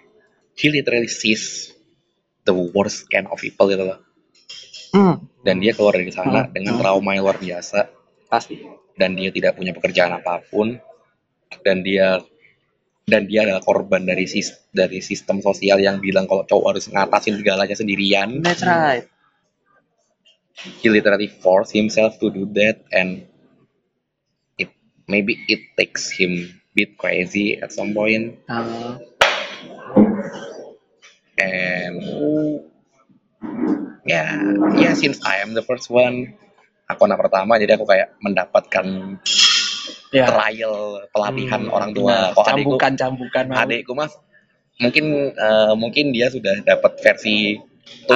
[0.55, 1.73] he literally sees
[2.43, 3.99] the worst kind of people gitu loh
[4.89, 5.21] Hmm.
[5.45, 6.53] dan dia keluar dari sana Hmm.
[6.53, 7.93] dengan trauma yang luar biasa
[8.27, 8.57] Pasti.
[8.95, 10.81] dan dia tidak punya pekerjaan apa pun
[11.65, 12.21] dan dia
[13.09, 17.41] dan dia adalah korban dari sis, dari sistem sosial yang bilang kalau cowok harus ngatasin
[17.41, 19.09] segalanya sendirian That's right.
[20.59, 23.25] he literally forced himself to do that and
[24.61, 24.69] it
[25.09, 29.01] maybe it takes him bit crazy at some point Ah.
[31.39, 31.97] and
[34.05, 34.37] ya
[34.77, 36.37] ya since I am the first one
[36.85, 39.17] aku anak pertama jadi aku kayak mendapatkan
[40.11, 40.27] ya.
[40.27, 40.75] trial
[41.09, 42.33] pelatihan Hmm, orang tua benar.
[42.33, 43.59] kok adikku cambukan cambukan mau.
[43.59, 44.13] adikku mas
[44.77, 47.59] mungkin eh, mungkin dia sudah dapat versi
[48.05, 48.13] 2.0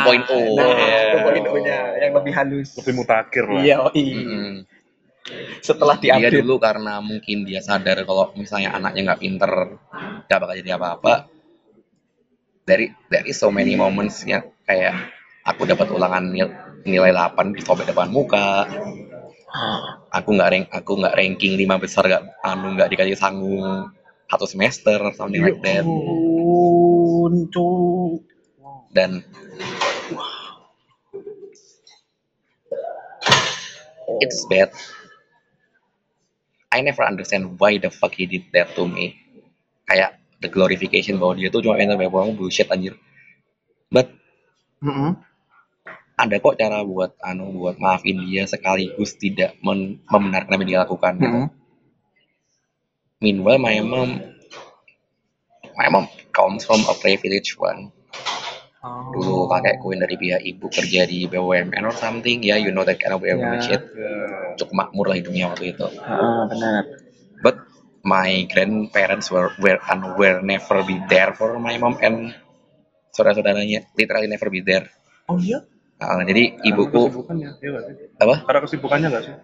[0.52, 1.24] Nah, ya.
[1.24, 2.76] 2.0-nya yang lebih halus.
[2.76, 3.62] Lebih mutakhir lah.
[3.62, 4.14] Iya, iya.
[4.14, 4.52] Mm-mm.
[5.58, 6.34] Setelah dia diupdate.
[6.38, 9.52] dulu karena mungkin dia sadar kalau misalnya anaknya nggak pinter
[10.26, 11.30] nggak bakal jadi apa-apa
[12.62, 14.92] dari dari so many moments ya kayak
[15.42, 16.54] aku dapat ulangan nil-
[16.84, 19.11] nilai 8 disobek depan muka Ah.
[20.12, 23.92] Aku nggak rank aku nggak ranking lima besar nggak anu nggak dikasih sanggung
[24.28, 25.84] satu semester something like that.
[27.22, 28.24] Untuk
[28.92, 29.20] dan
[34.20, 34.72] it's bad.
[36.72, 39.20] I never understand why the fuck he did that to me.
[39.84, 42.96] Kayak the glorification bahwa dia tuh cuma pengen banyak bullshit anjir.
[43.92, 44.08] But
[44.80, 45.20] Mm-mm.
[46.22, 50.80] Ada kok cara buat anu buat maafin dia sekaligus tidak men- membenarkan apa yang dia
[50.86, 51.26] lakukan gitu.
[51.26, 51.46] Mm-mm.
[53.22, 54.10] Meanwhile, my mom,
[55.78, 57.90] my mom comes from a privileged one.
[58.82, 59.14] Oh.
[59.14, 62.98] Dulu kakekku yang dari pihak ibu kerja di BUMN or something, ya you know that
[62.98, 63.62] kind of BUMN Ya.
[63.62, 63.82] shit.
[64.58, 65.86] Cukup makmur lah hidupnya waktu itu.
[66.02, 66.82] Ah, benar.
[67.42, 67.62] But
[68.02, 72.34] my grandparents were were and were never be there for my mom and
[73.14, 74.90] saudara-saudaranya, literally never be there.
[75.30, 75.62] Oh iya?
[76.02, 78.36] Nah, jadi ibuku kesibukannya iya sih apa?
[78.42, 79.34] karena kesibukannya nggak sih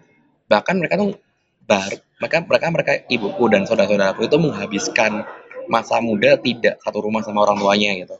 [0.45, 1.09] bahkan mereka tuh
[1.63, 5.23] baru mereka mereka mereka ibuku dan saudara-saudaraku itu menghabiskan
[5.65, 8.17] masa muda tidak satu rumah sama orang tuanya gitu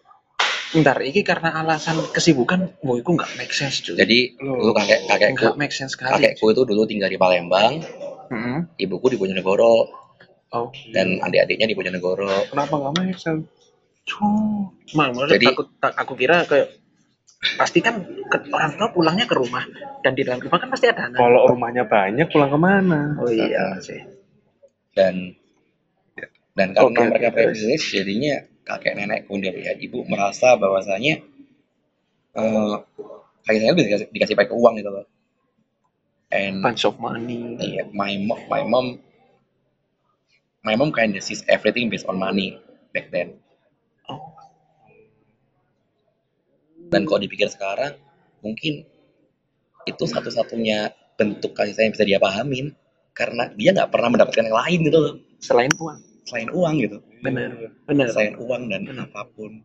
[0.70, 3.98] Bentar, ini karena alasan kesibukan, boy, itu nggak make sense cuy.
[3.98, 6.14] jadi dulu kakek kakekku make sense sekali.
[6.14, 7.82] kakekku itu dulu tinggal di Palembang
[8.30, 8.78] Mm-mm.
[8.78, 9.90] ibuku di Bojonegoro
[10.50, 10.70] Oh.
[10.90, 13.50] dan adik-adiknya di Bojonegoro kenapa nggak make sense.
[14.98, 16.79] Mang, Jadi- aku, tak- aku kira kayak
[17.60, 19.64] pasti kan ke- orang tua pulangnya ke rumah
[20.04, 21.20] dan di dalam rumah kan pasti ada anak.
[21.20, 24.00] kalau rumahnya banyak pulang ke mana Oh iya sih.
[24.96, 25.36] dan
[26.58, 28.36] dan karena Oke, oke, mereka privilege jadinya
[28.68, 31.24] kakek nenekku dan pihak ibu merasa bahwasanya
[32.38, 32.76] eh
[33.48, 35.06] kakek saya dikasih, dikasih pakai uang gitu loh
[36.30, 37.58] and Bunch of money.
[37.58, 38.88] Iya, my mom, my mom,
[40.62, 42.58] my mom kind of sees everything based on money
[42.94, 43.42] back then.
[44.06, 44.39] Oh.
[46.90, 47.94] Dan kalau dipikir sekarang,
[48.42, 48.84] mungkin
[49.86, 52.66] itu satu-satunya bentuk kasih sayang yang bisa dia pahamin
[53.12, 56.00] karena dia nggak pernah mendapatkan yang lain gitu loh Selain uang.
[56.24, 57.50] selain uang gitu Benar.
[57.84, 58.08] Benar.
[58.08, 59.10] selain uang dan Benar.
[59.12, 59.60] apa pun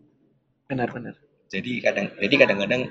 [0.67, 1.15] Benar benar.
[1.53, 2.83] jadi kadang jadi kadang-kadang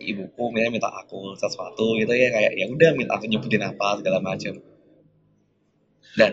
[0.00, 4.18] ibuku minta minta aku sesuatu gitu ya kayak ya udah minta aku nyebutin apa segala
[4.18, 4.56] macam
[6.16, 6.32] dan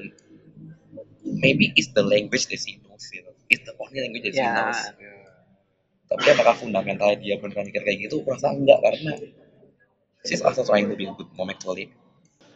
[1.44, 4.50] maybe it's the language that she knows gitu it's the only language that she Ya.
[4.56, 4.82] knows
[6.08, 8.24] tapi apakah fundamentalnya dia beneran mikir kayak gitu?
[8.24, 9.14] Aku rasa enggak karena
[10.24, 11.92] she's also trying to be a good mom actually.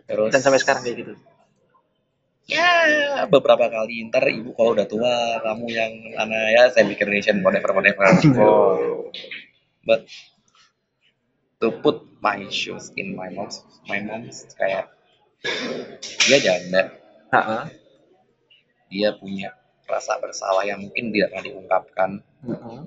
[0.08, 1.14] Terus Dan sampai sekarang kayak gitu.
[2.48, 4.08] ya beberapa kali.
[4.12, 8.08] Ntar ibu kalau udah tua kamu yang anak ya saya mikir nation whatever whatever.
[8.40, 9.12] Oh
[9.86, 10.06] but
[11.62, 14.90] to put my shoes in my mom's my mom's kayak
[16.30, 16.94] dia janda.
[17.32, 17.64] Heeh.
[18.92, 19.56] dia punya
[19.88, 22.10] rasa bersalah yang mungkin tidak pernah diungkapkan.
[22.44, 22.80] Heeh.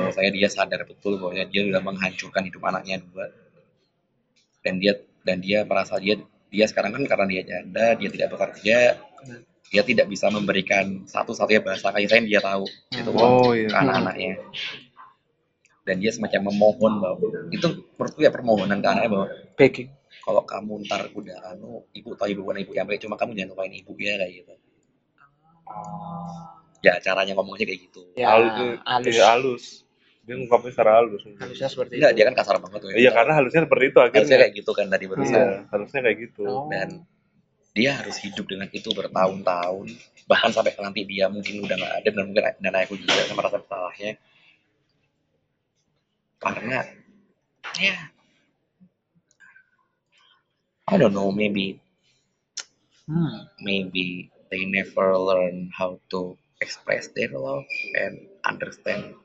[0.00, 3.28] Bahwa saya dia sadar betul bahwa dia sudah menghancurkan hidup anaknya dua.
[4.64, 6.16] Dan dia dan dia merasa dia
[6.48, 8.78] dia sekarang kan karena dia janda dia tidak bekerja
[9.70, 12.66] dia tidak bisa memberikan satu-satunya bahasa kasih sayang dia tahu.
[12.90, 13.70] Itu Oh, iya.
[13.70, 14.34] ke anak-anaknya.
[15.86, 19.88] Dan dia semacam memohon bahwa itu menurutku ya permohonan ke anaknya bahwa Begging.
[20.26, 23.50] kalau kamu ntar udah anu ibu tahu ibu bukan ibu yang baik cuma kamu jangan
[23.54, 24.54] lupain ibu ya kayak gitu.
[26.80, 28.00] Ya caranya ngomongnya kayak gitu.
[28.16, 29.06] Ya, halus halus.
[29.14, 29.64] iya, halus
[30.30, 32.18] dia ngungkapnya secara halus Halusnya seperti enggak itu.
[32.22, 32.96] dia kan kasar banget tuh ya.
[33.02, 36.18] iya karena halusnya seperti itu harusnya akhirnya kayak gitu kan tadi barusan iya harusnya kayak
[36.22, 36.70] gitu Oh.
[36.70, 36.88] dan
[37.70, 39.86] dia harus hidup dengan itu bertahun-tahun
[40.30, 43.58] bahkan sampai nanti dia mungkin udah nggak ada dan mungkin dan aku juga sama rasa
[43.58, 44.14] bersalahnya
[46.38, 46.78] karena
[47.76, 47.96] ya
[50.86, 51.82] I don't know maybe
[53.10, 53.50] Hmm.
[53.58, 57.66] maybe they never learn how to express their love
[57.98, 59.18] and understand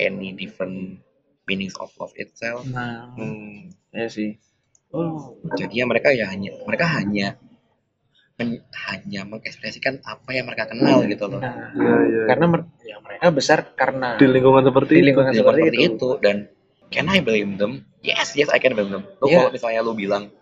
[0.00, 1.04] any different
[1.44, 3.68] meanings of love itself Nah, hmm.
[3.92, 4.40] ya sih.
[4.90, 5.38] Oh.
[5.54, 7.38] jadinya mereka ya hanya mereka hanya
[8.34, 12.22] men- hanya mengekspresikan apa yang mereka kenal gitu loh Nah, Iya, iya.
[12.26, 15.78] karena mer- ya mereka besar karena di lingkungan seperti di itu lingkungan Jadi seperti, seperti
[15.78, 15.94] itu.
[15.94, 16.36] itu dan
[16.90, 19.46] can I blame them yes yes I can blame them lu Iya.
[19.46, 20.34] kalau misalnya lu bilang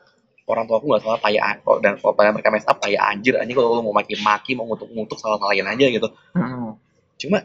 [0.49, 3.53] orang tua aku nggak salah an- kok- dan kalau mereka mess up kayak anjir anjing
[3.53, 6.73] kalau lu mau maki-maki mau ngutuk-ngutuk salah salahin aja gitu Hmm.
[7.21, 7.45] cuma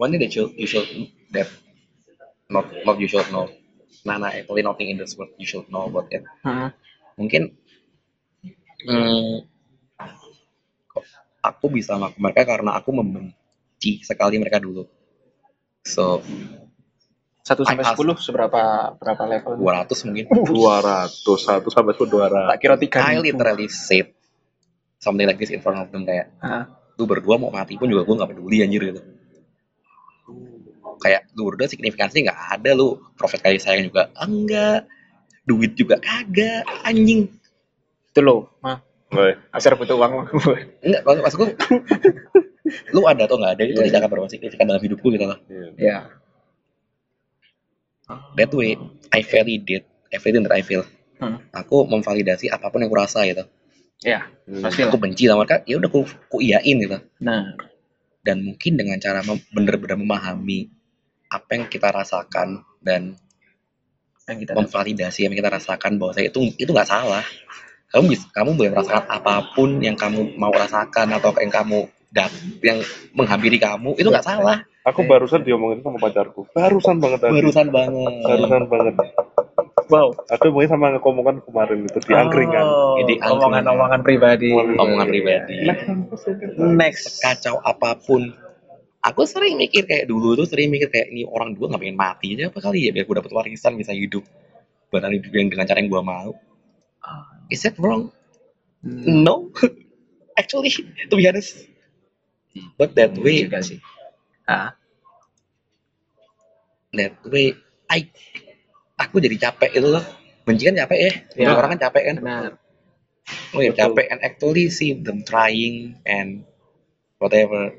[0.00, 0.88] one thing that you, you should
[1.36, 1.44] that
[2.48, 3.52] not not you should know.
[4.00, 6.24] Nana actually nothing in this world you should know about it.
[6.40, 6.72] Hmm.
[7.20, 7.52] mungkin
[8.88, 9.44] hmm,
[10.88, 11.04] kok
[11.44, 14.88] aku bisa melakukan mereka karena aku membenci sekali mereka dulu.
[15.84, 16.24] So
[17.44, 19.58] Satu sampai sepuluh seberapa berapa level?
[19.58, 20.24] 200 mungkin.
[20.32, 24.14] 200 satu sampai sepuluh dua Tak kira tiga I literally said
[25.00, 26.68] something like this in front of them kayak Ah.
[27.00, 29.00] lu berdua mau mati pun juga gue nggak peduli anjir gitu
[31.00, 34.84] kayak lu berdua signifikansi nggak ada lu profit kasih sayang juga enggak
[35.42, 37.26] duit juga kagak anjing
[38.10, 38.82] Itu loh, mah.
[39.50, 40.30] Asar butuh uang.
[40.82, 41.46] enggak maksud maksudku
[42.94, 43.86] lu ada atau nggak ada itu Iya.
[43.90, 45.38] tidak akan signifikan dalam hidupku gitu loh
[45.74, 46.06] ya.
[48.34, 48.74] that way
[49.10, 50.84] I validate everything that I feel
[51.20, 51.36] Hmm.
[51.52, 53.44] aku memvalidasi apa pun yang kurasa gitu
[54.00, 54.64] Ya, Hmm.
[54.64, 57.52] pasti aku benci sama mereka ya udah aku aku iyain gitu Nah,
[58.24, 59.20] dan mungkin dengan cara
[59.52, 60.72] bener-bener memahami
[61.30, 63.14] apa yang kita rasakan dan
[64.26, 67.22] yang kita memvalidasi yang kita rasakan bahwa saya itu itu nggak salah
[67.90, 71.78] kamu bisa kamu boleh merasakan apa pun yang kamu mau rasakan atau yang kamu
[72.10, 72.30] dat
[72.62, 72.78] yang
[73.14, 76.48] menghampiri kamu itu nggak salah Aku barusan diomongin sama pacarku.
[76.56, 77.36] Barusan banget tadi.
[77.36, 78.94] barusan banget Barusan banget.
[79.92, 80.16] Wow.
[80.32, 82.64] Aku omongin sama ngekomongan kemarin itu di angkringan.
[83.04, 84.56] Jadi Oh, omongan-omongan pribadi.
[84.56, 85.68] omongan pribadi
[86.56, 87.20] Next.
[87.20, 88.32] kacau apa pun
[89.00, 92.36] aku sering mikir kayak dulu tuh sering mikir kayak ini orang dua nggak pengen mati
[92.36, 94.24] aja apa kali ya biar gue dapet warisan bisa hidup.
[94.92, 96.30] Bukan hidup yang dengan cara yang gue mau.
[97.48, 98.12] Is that wrong?
[98.84, 99.24] Hmm.
[99.24, 99.50] no.
[100.40, 100.72] Actually
[101.08, 101.56] to be honest.
[102.76, 103.78] But that way juga sih.
[104.48, 104.74] Ah,
[106.96, 107.54] that way
[107.86, 108.10] I
[108.98, 110.02] aku jadi capek itu loh.
[110.42, 111.12] Benci kan capek ya?
[111.38, 111.54] Ya.
[111.54, 112.16] orang kan capek kan?
[112.18, 112.52] Benar.
[113.54, 114.10] oh ya capek.
[114.10, 116.42] And actually see them trying and
[117.22, 117.78] whatever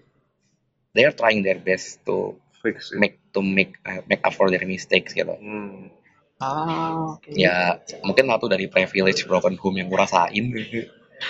[0.93, 2.99] they are trying their best to Fix it.
[3.01, 5.89] make to make uh, make up for their mistakes gitu Hmm.
[6.37, 7.29] Ah, oke.
[7.29, 10.45] ya mungkin satu dari privilege broken home yang gue rasain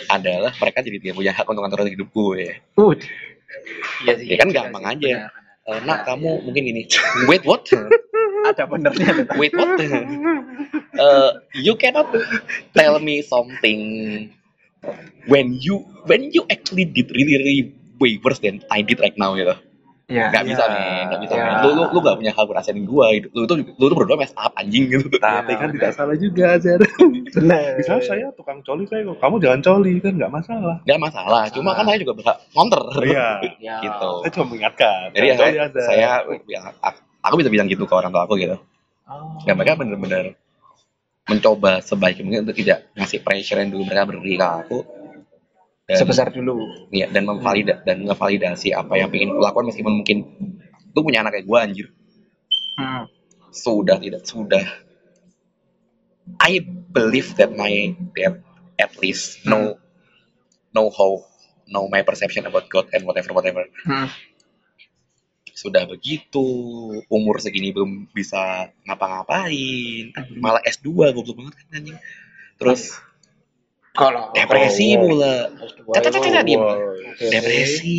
[0.08, 2.96] adalah mereka jadi tidak punya hak untuk ngatur hidup gue Uh.
[4.02, 4.28] Iya sih.
[4.32, 5.12] Ya kan iya gampang sih, aja.
[5.12, 5.40] benar.
[5.62, 6.82] Eh, nak kamu mungkin gini
[7.28, 7.68] wait what
[8.50, 9.28] Ada benernya.
[9.36, 9.76] wait what
[10.92, 12.08] Eh, you cannot
[12.72, 13.80] tell me something
[15.28, 17.62] when you when you actually did really really
[18.02, 19.54] way worse than I did right now gitu
[20.12, 20.28] Iya.
[20.28, 21.44] nggak bisa Ya, nih nggak bisa ya.
[21.46, 21.56] men.
[21.64, 23.28] lu lu lu nggak punya hak ngerasain gua gitu.
[23.32, 26.60] lu tuh lu tuh berdua mess up anjing gitu Tapi Ya, kan tidak salah juga,
[26.60, 26.84] Zer.
[27.32, 27.80] Benar.
[27.80, 29.24] Bisa saya tukang coli saya kok.
[29.24, 30.76] Kamu jangan coli kan nggak masalah.
[30.84, 33.28] nggak masalah cuma kan saya juga berhak counter Iya.
[33.64, 33.76] Ya.
[33.80, 35.02] gitu Saya cuma mengingatkan.
[35.16, 36.10] jadi ya, saya, saya
[36.44, 36.60] ya,
[37.24, 38.60] aku bisa bilang gitu ke orang tua aku gitu
[39.08, 39.40] Oh.
[39.44, 40.36] dan mereka bener-bener
[41.24, 44.78] mencoba sebaik mungkin untuk tidak ngasih pressure yang dulu mereka beri ke aku
[45.90, 46.88] dan, Sebesar dulu.
[46.94, 50.18] ya, dan memvalida dan ngevalidasi apa yang pengen aku lakukan meskipun mungkin
[50.96, 51.88] lu punya anak kayak gue anjir.
[52.80, 53.06] Hmm.
[53.52, 54.64] sudah tidak sudah.
[56.40, 58.40] I believe that my dad
[58.80, 59.76] at least know
[60.72, 61.28] know how
[61.68, 63.68] know my perception about God and whatever whatever.
[63.84, 64.08] Hmm.
[65.52, 66.42] sudah begitu
[67.06, 70.10] umur segini belum bisa ngapa-ngapain.
[70.42, 71.98] Malah S2 goblok banget kan anjing.
[72.58, 72.98] Terus
[73.92, 75.02] Kalau depresi wow.
[75.04, 75.36] pula
[75.92, 76.64] Caca, caca, caca, diem.
[77.20, 77.98] Depresi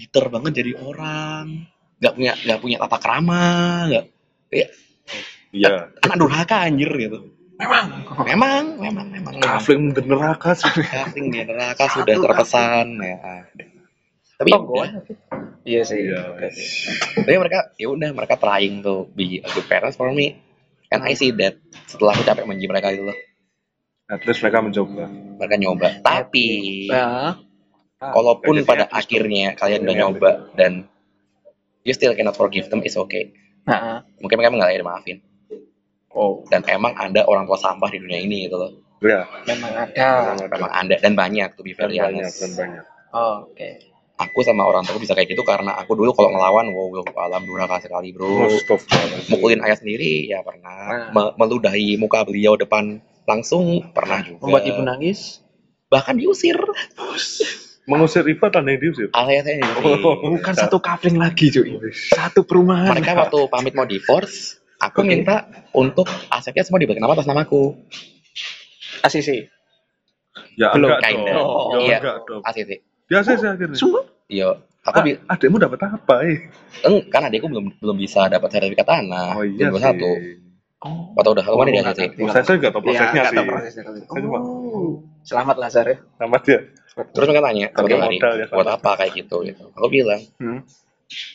[0.00, 1.68] bitter banget jadi orang
[2.00, 3.44] nggak punya nggak punya tata krama
[3.92, 4.04] nggak
[4.48, 4.66] ya,
[5.52, 5.92] Iya.
[6.00, 7.28] anak durhaka anjir gitu
[7.60, 8.08] Memang.
[8.24, 10.72] memang memang memang Kafling di neraka sih.
[10.80, 13.44] Kafling di neraka sudah terpesan ya
[14.40, 15.04] tapi Oh, udah.
[15.68, 16.08] Iya sih.
[16.08, 16.40] Iya.
[17.20, 20.40] Tapi mereka ya udah mereka trying to be a good parents for me
[20.88, 23.16] and I see that setelah aku capek menji mereka itu loh
[24.10, 25.06] At least mereka mencoba.
[25.38, 25.88] mereka nyoba.
[26.02, 26.46] Tapi
[26.90, 27.32] Nah,
[28.00, 30.88] kalaupun Jadi pada akhirnya kalian udah Iya, nyoba dan
[31.84, 33.30] you still cannot forgive them it's okay.
[33.68, 35.18] Nah, mungkin mereka nggak layak maafin.
[36.10, 38.72] Oh, dan emang ada orang tua sampah di dunia ini gitu loh.
[39.00, 39.24] Ya.
[39.48, 40.36] memang ada.
[40.48, 40.96] memang ada.
[41.00, 42.84] Dan banyak tuh be Dan very banyak dan banyak.
[43.14, 43.80] Oh, Oke.
[44.16, 47.44] aku sama orang tua bisa kayak gitu karena aku dulu kalau ngelawan wow, wow alam
[47.48, 48.48] durhaka sekali bro.
[49.32, 51.08] Mukulin ayah sendiri ya pernah Nah.
[51.12, 55.40] Me- meludahi muka beliau depan langsung pernah juga Membuat ibu nangis?
[55.86, 56.54] bahkan diusir
[57.82, 59.10] Mengusir Iva tanda yang diusir.
[59.10, 60.14] diusir Oh.
[60.30, 61.74] Bukan satu kafling lagi, cuy.
[61.90, 62.92] Satu perumahan.
[62.92, 67.74] mereka waktu pamit mau divorce aku minta untuk asetnya semua dibagi nama atas namaku
[69.00, 69.50] ACC.
[70.54, 71.32] Ya Belum, enggak kinda.
[71.32, 71.42] dong.
[71.42, 72.42] Oh, Ya iya enggak dong.
[72.44, 72.70] ACC
[73.04, 73.74] Biasa sih akhirnya.
[73.74, 74.02] Semua?
[74.28, 74.48] iya
[74.80, 76.38] aku Ah, adekmu dapat apa eh?
[76.80, 80.06] eng, kan adikku belum belum bisa dapat sertifikat tanah Oh iya satu
[80.80, 81.12] Oh.
[81.12, 82.22] atau udah ke mana dia nggak ACC ngerti.
[82.24, 83.36] Prosesnya enggak tahu prosesnya Iya, nggak sih.
[83.36, 83.82] tahu prosesnya.
[83.84, 84.90] Saya cuma Oh.
[85.20, 85.96] Selamat Lazar ya.
[86.16, 86.58] tamat ya.
[86.90, 90.20] terus mereka tanya Kalau satu hari modal ya, buat apa kayak gitu gitu aku bilang
[90.36, 90.60] Hmm.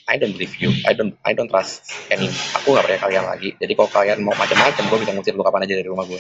[0.06, 3.50] I don't believe you I don't I don't trust any aku gak percaya kalian lagi
[3.56, 6.20] jadi kalau kalian mau macam-macam gue bisa ngusir lu kapan aja dari rumah gue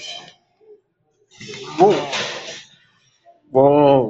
[1.77, 1.93] Wow.
[3.51, 4.01] Wow.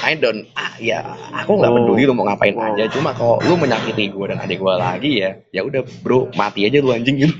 [0.00, 1.00] I don't ah, ya
[1.34, 1.76] aku nggak Oh.
[1.78, 2.72] peduli lu mau ngapain Wow.
[2.72, 6.64] aja cuma kalau lu menyakiti gue dan adik gue lagi ya ya udah bro mati
[6.64, 7.34] aja lu anjing gitu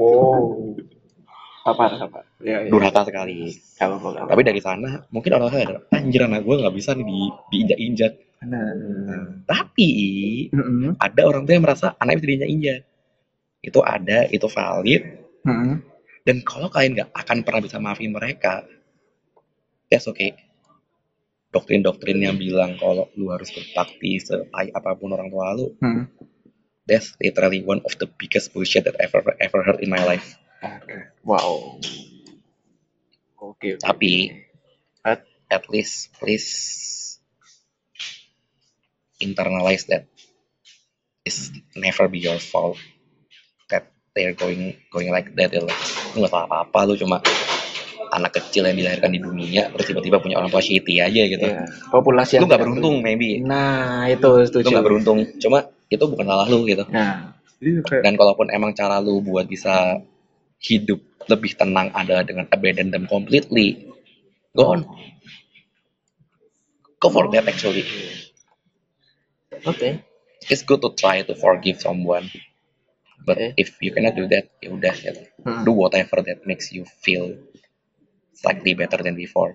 [0.00, 0.76] Wow.
[1.62, 2.20] Apa apa?
[2.42, 2.70] Ya, ya.
[2.74, 4.26] durhaka sekali Kalau kalau.
[4.26, 7.20] tapi dari sana mungkin orang sadar anjir anak gue nggak bisa nih di
[7.54, 8.12] diinjak-injak
[8.42, 8.74] Benar.
[9.46, 9.90] tapi
[10.50, 10.98] Mm-mm.
[10.98, 12.80] ada orang tua yang merasa anaknya bisa diinjak-injak
[13.62, 15.02] itu ada itu valid
[15.46, 15.78] Mm-mm.
[16.26, 18.66] dan kalau kalian nggak akan pernah bisa maafin mereka
[19.86, 20.34] that's okay
[21.54, 26.10] doktrin-doktrin yang bilang kalau lu harus berbakti setai apa pun orang tua lu Hmm.
[26.86, 30.38] That's literally one of the biggest bullshit that I ever ever heard in my life
[30.62, 31.10] Oke.
[31.26, 31.82] Wow.
[33.42, 33.74] Oke.
[33.74, 33.82] oke.
[33.82, 34.30] tapi
[35.52, 36.48] at least please
[39.20, 40.08] internalize that
[41.26, 42.78] it's never be your fault
[43.68, 45.52] that they're going going like that.
[45.52, 45.66] Lu
[46.16, 47.20] nggak salah apa-apa lu cuma
[48.12, 51.42] anak kecil yang dilahirkan di dunia terus tiba-tiba punya orang tua shitty aja gitu.
[51.42, 51.68] Iya.
[51.90, 53.42] Populasi Lu nggak beruntung maybe.
[53.44, 54.72] Nah, itu Lu setuju.
[54.72, 55.18] nggak beruntung.
[55.42, 56.84] Cuma itu bukan salah lu gitu.
[56.88, 60.00] Nah, kayak Dan kalaupun emang cara lu buat bisa
[60.62, 60.98] hidup
[61.30, 63.92] lebih tenang adalah dengan abandon them completely,
[64.56, 64.80] go on.
[67.02, 67.86] Go for that actually.
[69.66, 69.88] oke.
[70.50, 72.26] It's good to try to forgive someone.
[73.22, 73.54] But Oke.
[73.54, 75.22] if you cannot do that, ya udah gitu.
[75.46, 75.62] Hmm.
[75.62, 77.38] Do whatever that makes you feel
[78.34, 79.54] slightly better than before.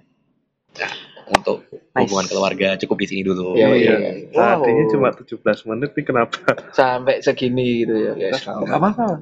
[0.79, 0.95] Nah,
[1.27, 1.67] untuk
[1.97, 2.05] Nice.
[2.07, 3.57] hubungan keluarga cukup di sini dulu.
[3.57, 3.95] Iya, iya.
[3.97, 4.11] iya.
[4.29, 4.91] Tadinya Wow.
[4.93, 6.37] cuma 17 menit nih kenapa?
[6.71, 8.13] Sampai segini gitu ya.
[8.13, 9.19] Yes, Enggak masalah.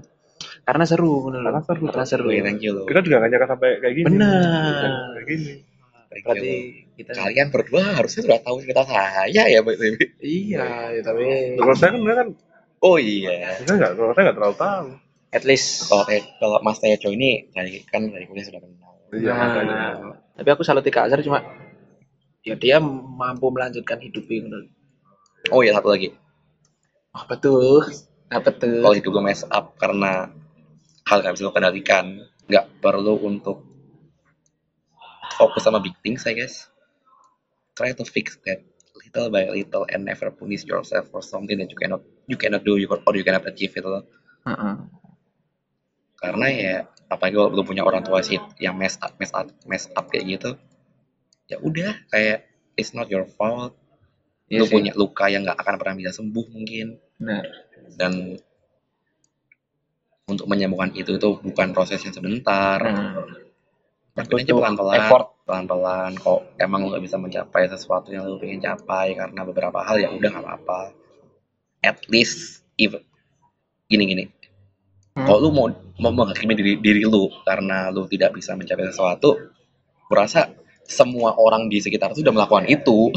[0.65, 1.39] Karena seru loh.
[1.39, 1.83] Karena seru.
[1.87, 2.27] Karena seru.
[2.27, 2.85] Oke, thank you loh.
[2.85, 4.05] Kita juga gak nyangka sampai kayak gini.
[4.11, 5.13] Benar.
[5.15, 5.53] Kayak gini.
[6.05, 6.53] Thank you Berarti
[6.95, 9.75] kita kalian berdua harusnya sudah tahu cerita saya ya, Mbak
[10.23, 10.63] iya,
[10.95, 12.29] ya, tapi Kalau saya kan kan,
[12.79, 13.59] Oh iya.
[13.67, 14.87] saya nggak, kalau saya nggak terlalu tahu.
[15.35, 16.07] at least Kalau
[16.39, 18.95] kalau Mas Tejo ini dari kan dari kuliah sudah kenal.
[19.11, 19.77] Iya, Nah, makanya.
[20.39, 21.43] tapi aku salut Kak Azhar cuma
[22.45, 24.59] ya dia mampu melanjutkan hidupnya gitu.
[25.49, 26.13] Oh iya satu lagi.
[27.09, 27.89] Apa tuh?
[28.29, 28.85] Apa tuh?
[28.85, 30.29] Kalau hidup lo mess up karena
[31.09, 33.65] hal nggak bisa lo kendalikan, nggak perlu untuk
[35.35, 36.69] fokus sama big things, I guess.
[37.75, 38.61] Try to fix that
[38.95, 42.79] little by little and never punish yourself for something that you cannot you cannot do
[42.79, 44.05] you or you cannot achieve itu loh.
[44.47, 44.75] Heeh.
[46.15, 46.75] Karena ya
[47.11, 50.25] apalagi kalau lo punya orang tua sih yang mess up mess up mess up kayak
[50.39, 50.49] gitu,
[51.45, 53.73] ya udah kayak it's not your fault.
[54.45, 57.01] Iya Lu sih, punya luka yang nggak akan pernah bisa sembuh mungkin.
[57.15, 57.45] benar.
[57.95, 58.35] dan
[60.25, 65.27] untuk menyembuhkan itu itu bukan proses yang sebentar aja butuh pelan-pelan effort.
[65.45, 70.01] pelan-pelan kok emang lu nggak bisa mencapai sesuatu yang lu pengen capai karena beberapa hal
[70.01, 70.79] ya udah nggak apa-apa
[71.83, 72.95] at least if
[73.87, 74.25] gini gini
[75.15, 75.23] Hmm.
[75.23, 79.39] kalau lu mau mau menghakimi diri diri lu karena lu tidak bisa mencapai sesuatu
[80.11, 80.51] kurasa
[80.85, 83.09] semua orang di sekitar itu sudah melakukan itu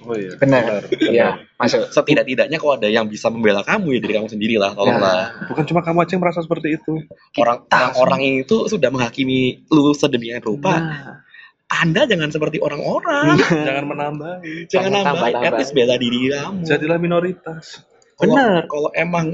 [0.00, 0.32] Oh iya.
[0.34, 0.80] benar.
[1.12, 1.92] Iya, masuk.
[1.92, 5.80] setidak-tidaknya kalau ada yang bisa membela kamu ya dari kamu sendiri lah tolonglah Bukan cuma
[5.80, 7.04] kamu aja yang merasa seperti itu.
[7.36, 11.20] orang Kita orang itu sudah menghakimi lu sedemikian rupa Nah,
[11.68, 14.34] anda jangan seperti orang-orang Jangan menambah.
[14.66, 17.84] jangan Jangan nambah at least bela diri kamu Jadilah minoritas.
[18.16, 18.62] Kalau- Benar.
[18.66, 19.26] kalau emang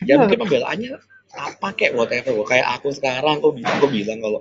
[0.00, 0.96] ya mungkin pembelaannya
[1.30, 3.52] apa kayak whatever kayak aku sekarang aku
[3.86, 4.40] bilang kalau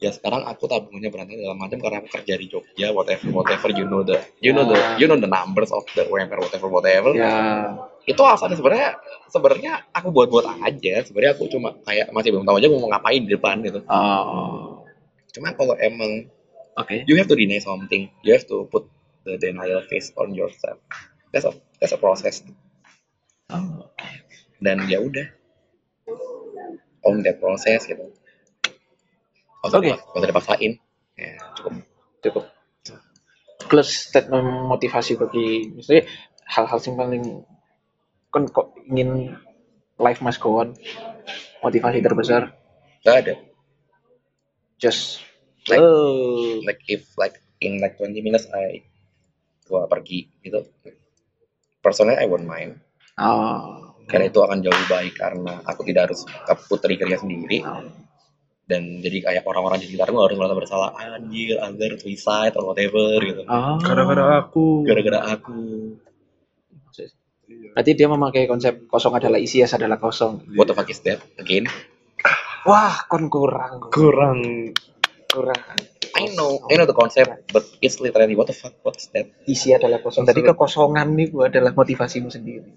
[0.00, 3.84] ya sekarang aku tabungannya berantai dalam macam karena aku kerja di Jogja whatever whatever you
[3.84, 7.12] know the you know the you know the numbers of the UMR whatever whatever.
[7.12, 7.36] Ya,
[8.08, 8.96] itu alasannya sebenarnya
[9.28, 11.04] sebenarnya aku buat-buat aja.
[11.04, 13.84] Sebenarnya aku cuma kayak masih belum tahu aja mau ngapain di depan gitu.
[13.92, 14.88] Oh,
[15.36, 16.32] cuma kalau emang
[16.80, 17.04] oke.
[17.04, 18.08] you have to deny something.
[18.24, 18.88] You have to put
[19.28, 20.80] the denial face on yourself.
[21.28, 22.40] That's a that's a process.
[23.52, 23.92] Oh,
[24.64, 25.28] dan ya udah.
[27.04, 28.12] Own that process gitu
[29.60, 30.72] Dipak- gak usah dipaksain
[31.16, 31.72] ya cukup.
[32.24, 32.44] Cukup.
[33.68, 36.08] Plus statement motivasi bagi misalnya
[36.48, 37.24] hal-hal yang paling
[38.30, 39.36] kan kok ingin
[40.00, 40.72] life must go on
[41.60, 42.56] motivasi terbesar?
[43.04, 43.34] Gak ada.
[44.80, 45.20] Just
[45.68, 48.80] Like- oh like if like in like 20 minutes I
[49.68, 50.64] gua pergi gitu.
[51.84, 52.80] Personally I won't mind.
[53.20, 53.92] Oh.
[54.08, 57.62] Karena itu akan jauh lebih baik karena aku tidak harus kaput triggernya sendiri.
[57.62, 57.84] Oh.
[58.70, 63.18] Dan jadi kayak orang-orang di sekitar gue harus merasa bersalah anjir anjir suicide or whatever
[63.18, 63.76] gitu Oh.
[63.76, 64.86] Gara-gara aku.
[64.86, 65.98] gara-gara aku
[67.50, 70.46] Berarti dia memakai konsep kosong adalah isi, yes adalah kosong.
[70.54, 71.66] what the fuck is that again
[72.62, 74.70] Wah, kon kurang, Kurang.
[75.26, 75.62] kurang.
[76.12, 79.30] I know I know the concept but it's literally what the fuck what is that
[79.44, 80.22] Isi adalah kosong.
[80.22, 82.70] Tadi kekosongan itu adalah motivasimu sendiri.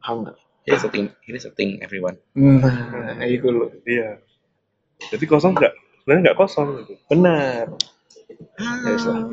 [0.00, 0.28] Paham
[0.64, 3.68] it is a thing is a thing everyone Nah, itu loh.
[3.84, 4.18] Iya.
[5.10, 5.72] Jadi kosong nggak?
[6.02, 6.66] Sebenarnya nggak kosong.
[6.82, 6.92] Gitu.
[7.10, 7.64] Benar.
[8.58, 9.24] Ya, lah.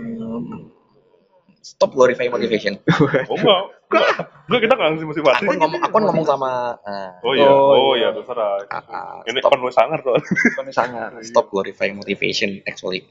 [1.62, 2.74] stop glorify motivation
[3.30, 3.64] Oh enggak.
[3.88, 4.07] Enggak.
[4.49, 5.43] Enggak kita nggak ngasih motivasi.
[5.45, 6.51] aku ngomong aku ngomong sama
[6.82, 7.45] ah, Oh iya.
[7.47, 8.09] Oh, Oh, iya.
[8.09, 8.18] iya.
[8.18, 8.53] Terserah.
[8.66, 10.18] ah, ah, Ini stop penuh sangar tuh.
[10.57, 11.09] Kon sangar.
[11.30, 13.05] stop glorifying motivation actually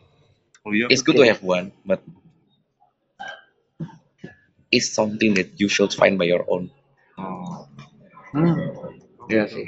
[0.66, 0.90] Oh iya.
[0.90, 2.02] it's good to have one but
[4.70, 6.70] it's something that you should find by your own
[8.30, 8.54] Hmm.
[9.26, 9.66] Iya sih.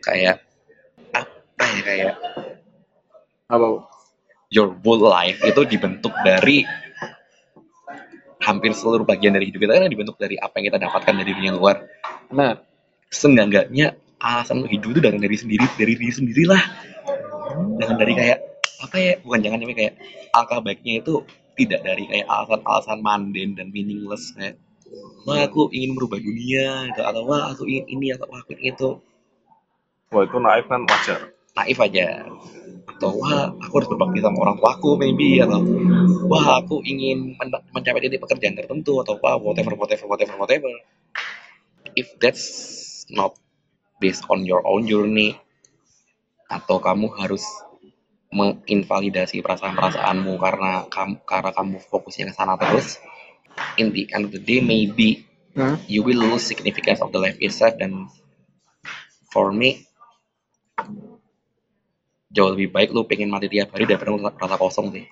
[0.00, 0.38] kayak
[1.80, 2.14] ya kayak
[3.50, 3.88] Apa?
[4.50, 6.66] your whole life itu dibentuk dari
[8.42, 11.52] hampir seluruh bagian dari hidup kita kan dibentuk dari apa yang kita dapatkan dari dunia
[11.54, 11.86] luar.
[12.28, 12.66] Benar.
[13.10, 16.62] Seenggak-enggaknya alasan hidup itu datang dari sendiri, dari diri sendiri lah.
[17.78, 18.38] Jangan dari kayak
[18.80, 19.94] apa ya bukan jangan tapi kayak
[20.32, 21.14] alangkah baiknya itu
[21.54, 24.56] tidak dari kayak alasan-alasan mundane dan meaningless kayak
[25.28, 28.74] wah aku ingin merubah dunia gitu atau wah aku ingin ini atau wah aku ingin
[28.74, 28.90] itu
[30.10, 31.30] Wah itu naif kan wajar.
[31.60, 32.26] Naif aja.
[32.90, 35.60] Atau wah aku harus berbakti sama orang tuaku maybe atau
[36.28, 40.72] wah aku ingin men- mencapai titik pekerjaan tertentu atau wah whatever whatever whatever whatever.
[41.96, 42.44] If that's
[43.10, 43.36] not
[44.00, 45.36] based on your own journey
[46.50, 47.44] atau kamu harus
[48.30, 53.02] menginvalidasi perasaan-perasaanmu karena kamu karena kamu fokusnya ke sana terus
[53.74, 55.26] in the end of the day maybe
[55.90, 57.74] you will lose significance of the life itself.
[57.74, 58.06] Dan
[59.34, 59.89] for me
[62.30, 65.04] jauh lebih baik lu pengen mati tiap hari daripada lu rasa kosong sih.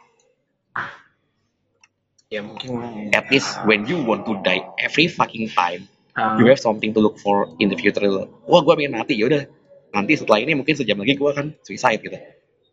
[2.29, 3.09] Ya mungkin.
[3.16, 5.89] at least when you want to die every fucking time
[6.19, 8.03] Ah, you have something to look for in the future.
[8.51, 9.47] Wah gue pengen mati ya udah
[9.95, 12.19] nanti setelah ini mungkin sejam lagi gue akan suicide gitu.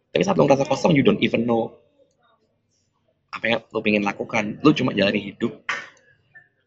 [0.10, 1.78] Tapi saat lu ngerasa kosong you don't even know
[3.30, 4.58] apa yang lu pengen lakukan.
[4.66, 5.62] Lu cuma jalani hidup.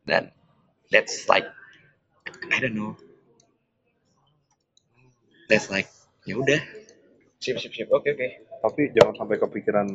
[0.07, 0.31] Dan
[0.95, 1.51] that's like
[2.47, 2.95] I don't know.
[5.51, 5.91] That's like
[6.31, 6.62] ya udah
[7.39, 7.89] sip sip sip.
[7.89, 8.28] Oke oke.
[8.59, 9.86] Tapi jangan sampai kepikiran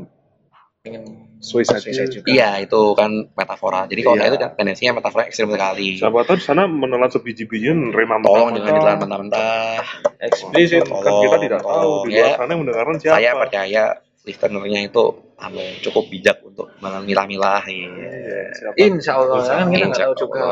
[0.84, 1.08] Pengen
[1.40, 1.80] Suicide
[2.12, 2.28] juga.
[2.28, 3.08] iya itu kan
[3.40, 4.28] metafora jadi kalau Iya.
[4.28, 8.98] itu tendensinya metafora ekstrim sekali siapa tahu di sana menelan sebiji-biji nerima tolong jangan ditelan
[9.00, 9.80] mentah-mentah
[10.20, 10.84] Eksplisit.
[10.84, 12.36] kan kita tidak tahu Tolong, di luar ya.
[12.36, 13.16] sana yang mendengarkan siapa.
[13.16, 13.84] saya percaya
[14.28, 15.04] listenernya itu
[15.40, 17.88] anu, cukup bijak untuk memilah-milah ya.
[17.88, 18.76] Iya, siapa?
[18.76, 20.44] Insya Allah kan kita nggak tahu juga.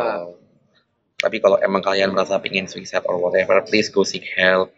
[1.19, 4.71] Tapi kalau emang kalian merasa pingin suicide or whatever, please go seek help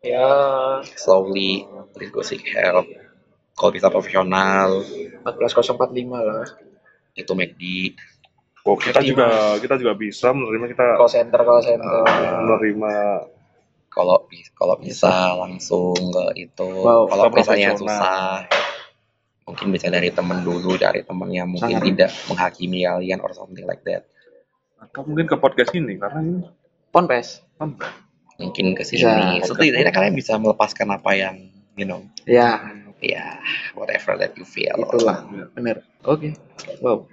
[0.00, 0.28] Ya
[0.96, 1.68] slowly.
[1.92, 2.88] Please go seek help.
[3.52, 4.80] Kalau bisa profesional,
[5.28, 6.48] 14045 lah.
[7.12, 7.62] itu McD.
[8.64, 12.04] Oh, kita juga kita juga bisa menerima kita Call center call center.
[12.44, 12.94] menerima
[13.90, 14.24] Kalau
[14.56, 16.68] kalau bisa langsung ke itu.
[16.80, 18.46] Wow, kalau misalnya susah,
[19.44, 21.88] mungkin bisa dari temen dulu, cari temen yang mungkin Sangat.
[21.90, 24.06] tidak menghakimi kalian or something like that.
[24.80, 26.40] atau mungkin ke podcast ini karena ini
[26.88, 27.44] Ponpes.
[27.60, 27.76] kan
[28.40, 29.12] Mungkin ke Bisa.
[29.12, 29.44] sini.
[29.44, 31.36] Setidaknya kalian bisa melepaskan apa yang
[31.76, 32.56] you know, Ya
[32.98, 33.40] ya
[33.72, 34.72] whatever that you feel.
[34.74, 35.24] itulah.
[35.52, 35.84] Bener.
[36.02, 36.36] Oke.
[36.80, 37.04] Wow.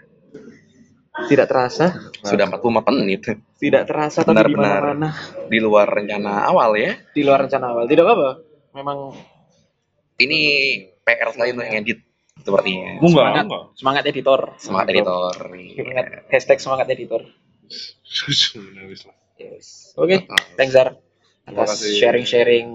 [1.18, 1.98] Tidak terasa.
[2.22, 2.62] Sudah 45
[2.94, 3.26] menit
[3.58, 5.10] Tidak terasa tapi di mana-mana.
[5.50, 6.94] di luar rencana awal ya.
[7.10, 7.84] Di luar rencana awal.
[7.86, 8.30] Tidak apa-apa.
[8.74, 9.00] Memang
[10.16, 10.40] Ini
[11.02, 12.00] PR saya untuk ngedit
[12.38, 12.98] sepertinya.
[12.98, 13.44] enggak Semangat.
[13.46, 14.40] enggak semangat editor.
[14.58, 15.34] Semangat editor.
[15.34, 15.56] Semangat.
[15.58, 15.94] Iya.
[16.28, 17.22] Hashtag semangat editor.
[19.04, 19.16] Lah.
[19.38, 19.94] Yes.
[19.96, 20.26] Oke.
[20.54, 20.98] Thanks Zar.
[21.48, 21.96] Terima Atas kasih.
[21.96, 22.68] sharing-sharing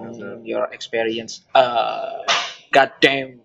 [0.43, 1.45] your experience.
[1.53, 2.25] Uh,
[2.73, 3.45] God damn.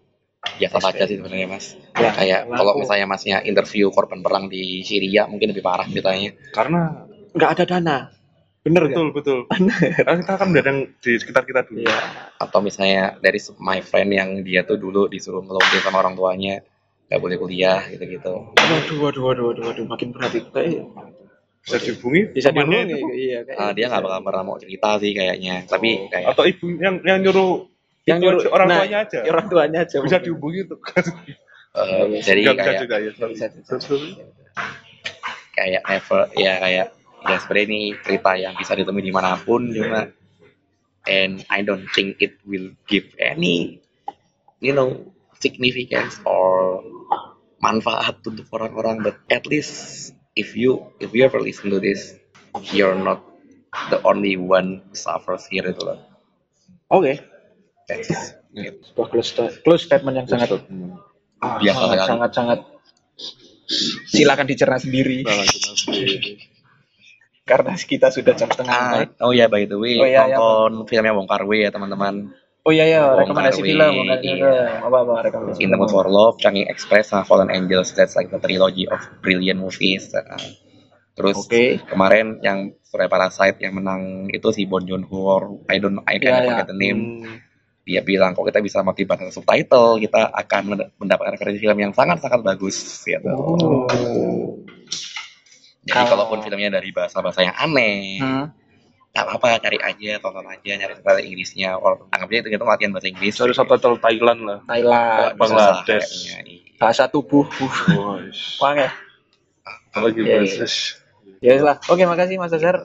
[0.56, 1.76] Biasa saja sih sebenarnya mas.
[1.94, 6.32] Ya, Kayak karena kalau misalnya masnya interview korban perang di Syria mungkin lebih parah ceritanya.
[6.56, 7.04] karena
[7.36, 7.98] nggak ada dana.
[8.64, 8.96] Bener nggak?
[8.96, 12.00] betul betul karena kita kan udah yang di sekitar kita dulu Iya.
[12.40, 16.64] Atau misalnya dari my friend yang dia tuh dulu disuruh ngelogin sama orang tuanya
[17.08, 18.56] nggak boleh kuliah gitu-gitu.
[18.56, 20.52] Waduh, waduh, waduh, waduh, waduh, makin berat itu.
[21.68, 22.96] Bisa dihubungi bisa dihubungi.
[22.96, 23.08] itu.
[23.12, 25.68] Iya, kayak Ah, dia nggak bakal pernah mau cerita sih kayaknya.
[25.68, 27.68] Tapi kayak atau ibu yang yang nyuruh
[28.08, 29.98] yang nyuruh aja, orang nah, tuanya aja Orang tuanya aja.
[30.00, 30.24] bisa mungkin.
[30.24, 30.80] dihubungi tuh
[31.76, 33.76] eh, jadi bisa kayak juga ya bisa, bisa.
[35.52, 36.88] kayak never ya kayak
[37.28, 40.08] ya sebenarnya ini cerita yang bisa ditemui di mana pun cuma
[41.04, 43.84] and I don't think it will give any
[44.64, 45.12] you know
[45.44, 46.80] significance or
[47.60, 52.14] manfaat untuk orang-orang but at least if you if you ever listen to this
[52.72, 53.26] you're not
[53.90, 56.00] the only one who suffers here itu loh
[56.88, 57.20] Oke.
[57.84, 58.40] That's it.
[58.56, 60.56] Sebuah close, sta- close statement yang sangat
[61.44, 62.08] ah, Biasa sangat, sekali.
[62.08, 62.60] sangat sangat.
[64.08, 65.28] Silakan dicerna sendiri.
[67.44, 70.84] Karena kita sudah jam setengah Ah, oh ya by the way Oh, iya, iya, nonton
[70.88, 72.32] filmnya Wong Kar Wai ya teman-teman
[72.68, 74.84] Oh iya ya, Bong rekomendasi film, iya.
[74.84, 77.96] Apa apa rekomendasi In the Mood for Love, Changing Express, sama Fallen Angels.
[77.96, 80.12] That's like the trilogy of brilliant movies.
[81.16, 81.80] Terus Oke.
[81.88, 86.22] kemarin yang Surya Parasite yang menang itu si Bon Joon Ho, I don't, I Iya,
[86.22, 86.48] can't iya.
[86.52, 87.00] forget the name.
[87.88, 91.96] Dia bilang kalau kita bisa mati bahasa subtitle, kita akan mend- mendapatkan referensi film yang
[91.96, 92.76] sangat-sangat bagus.
[93.02, 93.32] Gitu.
[93.32, 93.88] Oh.
[95.88, 98.52] Jadi Kalau- kalaupun filmnya dari bahasa-bahasa yang aneh, Hmm.
[99.16, 103.08] Nggak apa-apa, cari aja, tonton aja, nyari subtitle Inggrisnya, or anggapnya itu gitu latihan bahasa
[103.10, 103.34] Inggris.
[103.34, 106.10] Dari subtitle Thailand lah Thailand, susah Bangladesh.
[106.10, 106.78] kayaknya, iya.
[106.78, 107.46] bahasa tubuh.
[107.58, 108.22] Uh,
[108.62, 108.90] Wah, ya.
[109.90, 110.66] apalagi Iya, bahasa
[111.38, 111.78] Ya lah.
[111.90, 112.82] Oke, makasih Mas Azhar.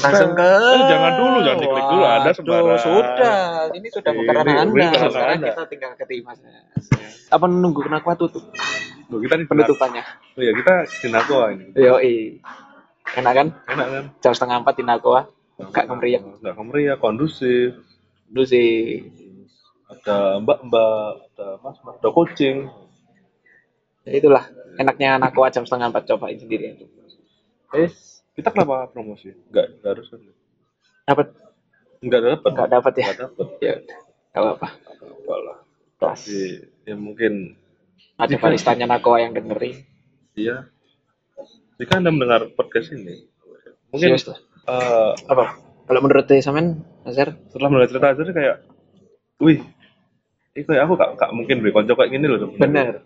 [0.00, 2.80] Langsung ke Eh, jangan dulu, jangan diklik dulu, Waduh, sembarang.
[2.80, 3.38] Sudah,
[3.76, 4.86] ini sudah bukan ranah Anda.
[4.96, 5.48] Sekarang Anda.
[5.52, 6.38] kita tinggal ke Mas.
[7.28, 8.48] Apa nunggu kenapa tutup
[9.08, 10.04] Loh, kita penutupannya?
[10.36, 11.08] Oh ya kita di
[11.56, 11.64] ini.
[11.76, 11.96] Yo,
[13.16, 13.46] Enak kan?
[13.64, 14.04] Enak kan?
[14.20, 15.24] Jam setengah empat di Nagoa.
[15.58, 16.22] Gak kemeriah.
[16.22, 17.74] Enggak kemeriah, kondusif.
[18.46, 19.02] Sih
[19.88, 22.68] ada mbak-mbak, ada mas-mas, ada coaching.
[24.04, 24.44] Ya itulah
[24.78, 26.76] enaknya anakku jam setengah empat cobain sendiri.
[27.74, 27.90] Eh,
[28.36, 29.32] kita kenapa promosi?
[29.50, 30.20] Enggak, enggak harus kan?
[31.08, 31.26] Dapat
[31.98, 32.50] Enggak dapat.
[32.54, 33.02] nggak dapat ya?
[33.10, 33.48] Enggak dapat.
[33.58, 33.74] Ya
[34.30, 34.68] nggak apa-apa.
[35.02, 35.58] Apa lah.
[35.98, 36.20] Kelas.
[36.86, 37.58] Ya mungkin
[38.14, 39.82] Ada baristanya Nakoa yang dengerin.
[40.38, 40.70] iya.
[41.78, 43.22] Jika Anda mendengar podcast ini,
[43.94, 44.34] mungkin Serius
[44.66, 45.44] eh, Apa?
[45.88, 48.56] Kalau menurut Samen, Azhar, setelah melihat cerita aja kayak,
[49.40, 49.64] wih,
[50.52, 52.52] ini kayak aku gak, gak mungkin beri konco kayak gini loh.
[52.60, 53.00] benar.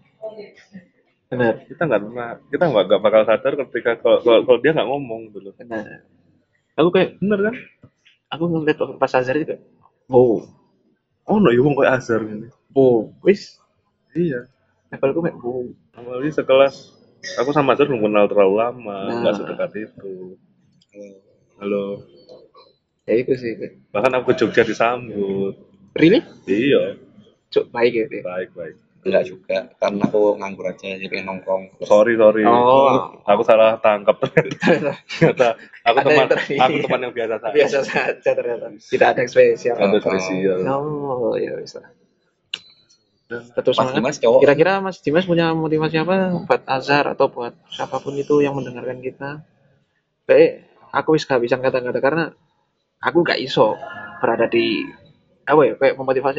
[1.30, 1.55] Benar.
[1.64, 5.38] Kita nggak pernah, kita nggak nggak bakal sadar ketika kalau, kalau, dia nggak ngomong gitu
[5.48, 5.55] loh.
[5.57, 6.05] Benar.
[6.76, 7.55] Aku kayak Bener kan?
[8.32, 9.62] aku ngeliat pas Azhar itu kayak,
[10.09, 10.40] wow,
[11.28, 12.48] Oh, no, wong kayak Azhar gini.
[12.74, 13.61] wow, wis,
[14.12, 14.48] Iya.
[14.90, 15.64] levelku kayak wow.
[15.94, 16.74] Apalagi sekelas,
[17.38, 19.16] aku sama Azhar belum kenal terlalu lama, Nah.
[19.22, 20.36] nggak sedekat itu.
[21.63, 22.03] Halo.
[23.07, 23.55] Ya itu sih.
[23.95, 25.55] Bahkan aku ke Jogja disambut.
[25.95, 26.19] Really?
[26.51, 26.99] Iya,
[27.55, 28.07] Cuk, baik ya.
[28.11, 28.75] Baik baik.
[29.07, 31.79] Enggak juga, kan aku nganggur aja, jadi pengen nongkrong.
[31.87, 32.43] Sorry sorry.
[32.47, 33.15] Oh.
[33.23, 34.19] Aku salah tangkap.
[34.27, 35.55] Ternyata
[35.87, 37.55] aku Ada teman, aku teman yang biasa saja.
[37.55, 38.67] Biasa saja ternyata.
[38.83, 39.75] Tidak ada yang spesial.
[39.79, 40.59] Ada spesial.
[40.67, 41.83] Oh, ya bisa.
[43.31, 43.95] Tetap Mas semangat.
[44.03, 44.41] Dimas cowok.
[44.43, 48.99] Kira-kira Mas Dimas punya motivasi apa buat Azhar atau buat siapa pun itu yang mendengarkan
[48.99, 49.47] kita?
[50.27, 52.24] Kayak aku wis gak bisa kata-kata karena
[53.01, 53.74] aku gak iso
[54.20, 54.84] berada di
[55.43, 56.38] apa ya kayak memotivasi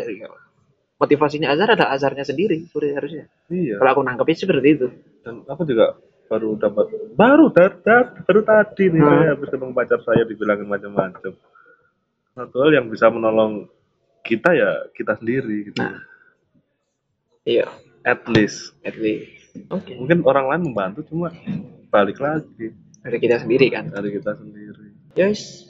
[0.96, 3.82] motivasinya Azhar ada Azharnya sendiri sudah harusnya Iya.
[3.82, 4.88] kalau aku nangkepnya seperti itu
[5.20, 5.98] Dan aku juga
[6.30, 7.84] baru dapat baru dat-
[8.24, 9.12] baru tadi nih Hmm.
[9.12, 11.34] saya habis ketemu pacar saya dibilangin macam-macam.
[12.34, 13.70] Satu hal yang bisa menolong
[14.22, 15.78] kita ya kita sendiri gitu.
[15.78, 16.00] Nah.
[17.44, 17.68] iya
[18.04, 18.72] At least.
[18.82, 19.30] at least
[19.68, 21.30] oke Mungkin orang lain membantu cuma
[21.88, 22.72] balik lagi
[23.04, 24.96] dari kita sendiri kan dari kita sendiri.
[25.14, 25.68] Yes,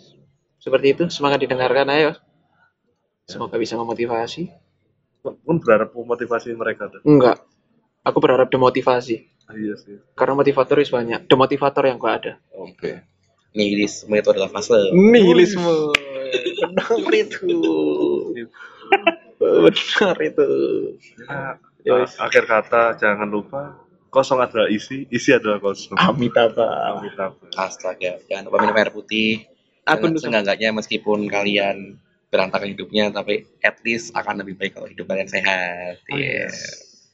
[0.56, 1.04] seperti itu.
[1.12, 2.16] Semangat didengarkan, ayo.
[3.28, 4.48] Semoga bisa memotivasi.
[5.20, 7.04] Pun berharap memotivasi mereka tuh.
[7.04, 7.44] Enggak,
[8.04, 9.28] aku berharap demotivasi.
[9.44, 10.00] Ah, iya sih.
[10.16, 11.28] Karena motivator is banyak.
[11.28, 12.34] Demotivator yang gak ada.
[12.56, 13.04] Oke.
[13.52, 14.80] Nihilisme itu adalah fase.
[14.96, 15.92] Nihilisme.
[16.64, 17.48] Benar itu.
[19.40, 20.48] Benar itu.
[21.28, 22.16] Ah, Ya, wis.
[22.16, 23.76] akhir kata jangan lupa
[24.14, 25.98] kosong adalah isi, isi adalah kosong.
[25.98, 26.94] Amitabha.
[26.94, 27.50] Amitabha.
[27.58, 29.50] Astaga, jangan lupa minum air putih.
[29.84, 31.98] Nusa- seenggaknya meskipun kalian
[32.30, 36.00] berantakan hidupnya, tapi at least akan lebih baik kalau hidup kalian sehat.
[36.08, 36.48] Oh, Iya.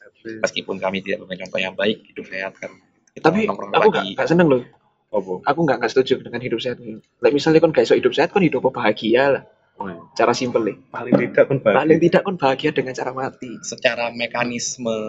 [0.04, 0.44] At least.
[0.44, 2.72] Meskipun kami tidak memberi contoh yang baik, hidup sehat kan.
[3.16, 4.14] Kita Tapi aku gak, lagi.
[4.16, 4.62] gak seneng loh.
[5.10, 5.34] Apa?
[5.50, 6.78] Aku gak, gak setuju dengan hidup sehat.
[7.20, 9.44] Like, misalnya kan gak iso hidup sehat, kan hidup bahagia lah.
[9.80, 10.00] Oh, iya.
[10.14, 10.78] Cara simpel nih.
[10.92, 11.80] Paling tidak kan bahagia.
[11.82, 13.52] Paling tidak kan bahagia dengan cara mati.
[13.66, 15.00] Secara mekanisme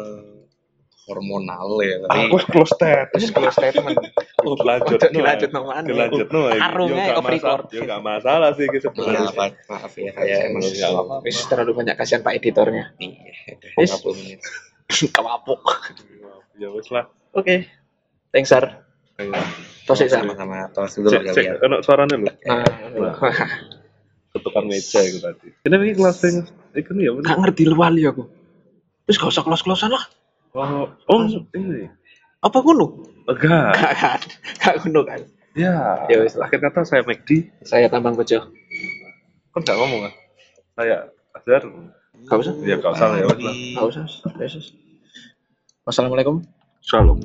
[1.10, 2.72] hormonal ya, tapi Aku close.
[2.78, 3.98] Terus kalau statement.
[4.46, 5.10] Oh, lanjut no.
[5.10, 5.82] dilanjut no mana.
[5.82, 6.40] Dilanjut no.
[6.54, 7.66] Yo, nggak off record.
[7.66, 9.20] masalah- yo, nggak masalah sih gitu sebenarnya.
[9.34, 11.14] maaf, maaf ya, saya emang Nggak apa-apa.
[11.26, 12.94] Wis terlalu banyak kasihan Pak editornya.
[13.02, 13.90] Iya, udah Wis.
[13.98, 14.40] 50 menit.
[15.18, 15.62] Kewapuk.
[16.56, 17.10] Ya wes lah.
[17.34, 17.66] Oke.
[18.30, 18.54] Thanks.
[19.84, 20.22] Tosik, Sar.
[20.22, 21.56] Sama-sama tos dulu Cek, cek, kalian.
[21.66, 22.30] ono suaranya lho.
[22.46, 23.14] Nah,
[24.30, 25.50] Ketukan meja itu tadi.
[25.66, 26.36] Ini ini kelas yang
[26.78, 28.30] itu ya gak ngerti lu wali aku.
[29.10, 30.06] Terus gak usah close-closean lah.
[30.50, 31.20] Oh, oh
[31.54, 31.86] ini.
[32.42, 33.06] Apa kuno?
[33.30, 33.70] Enggak.
[33.78, 34.20] Gak kan.
[34.58, 35.20] Gak kuno kan.
[35.54, 36.06] Ya.
[36.10, 36.46] Ya lah.
[36.46, 37.54] Akhir kata saya McD.
[37.62, 38.50] Saya tambang kojo.
[39.54, 40.12] Kan nggak ngomong kan?
[40.74, 40.96] Saya
[41.38, 41.62] Azhar.
[42.26, 42.54] Gak usah.
[42.66, 43.54] Ya nggak usah ya wes lah.
[43.54, 44.04] Gak usah.
[44.34, 44.62] Usah.
[45.86, 46.42] Wassalamualaikum.
[46.82, 47.22] Shalom.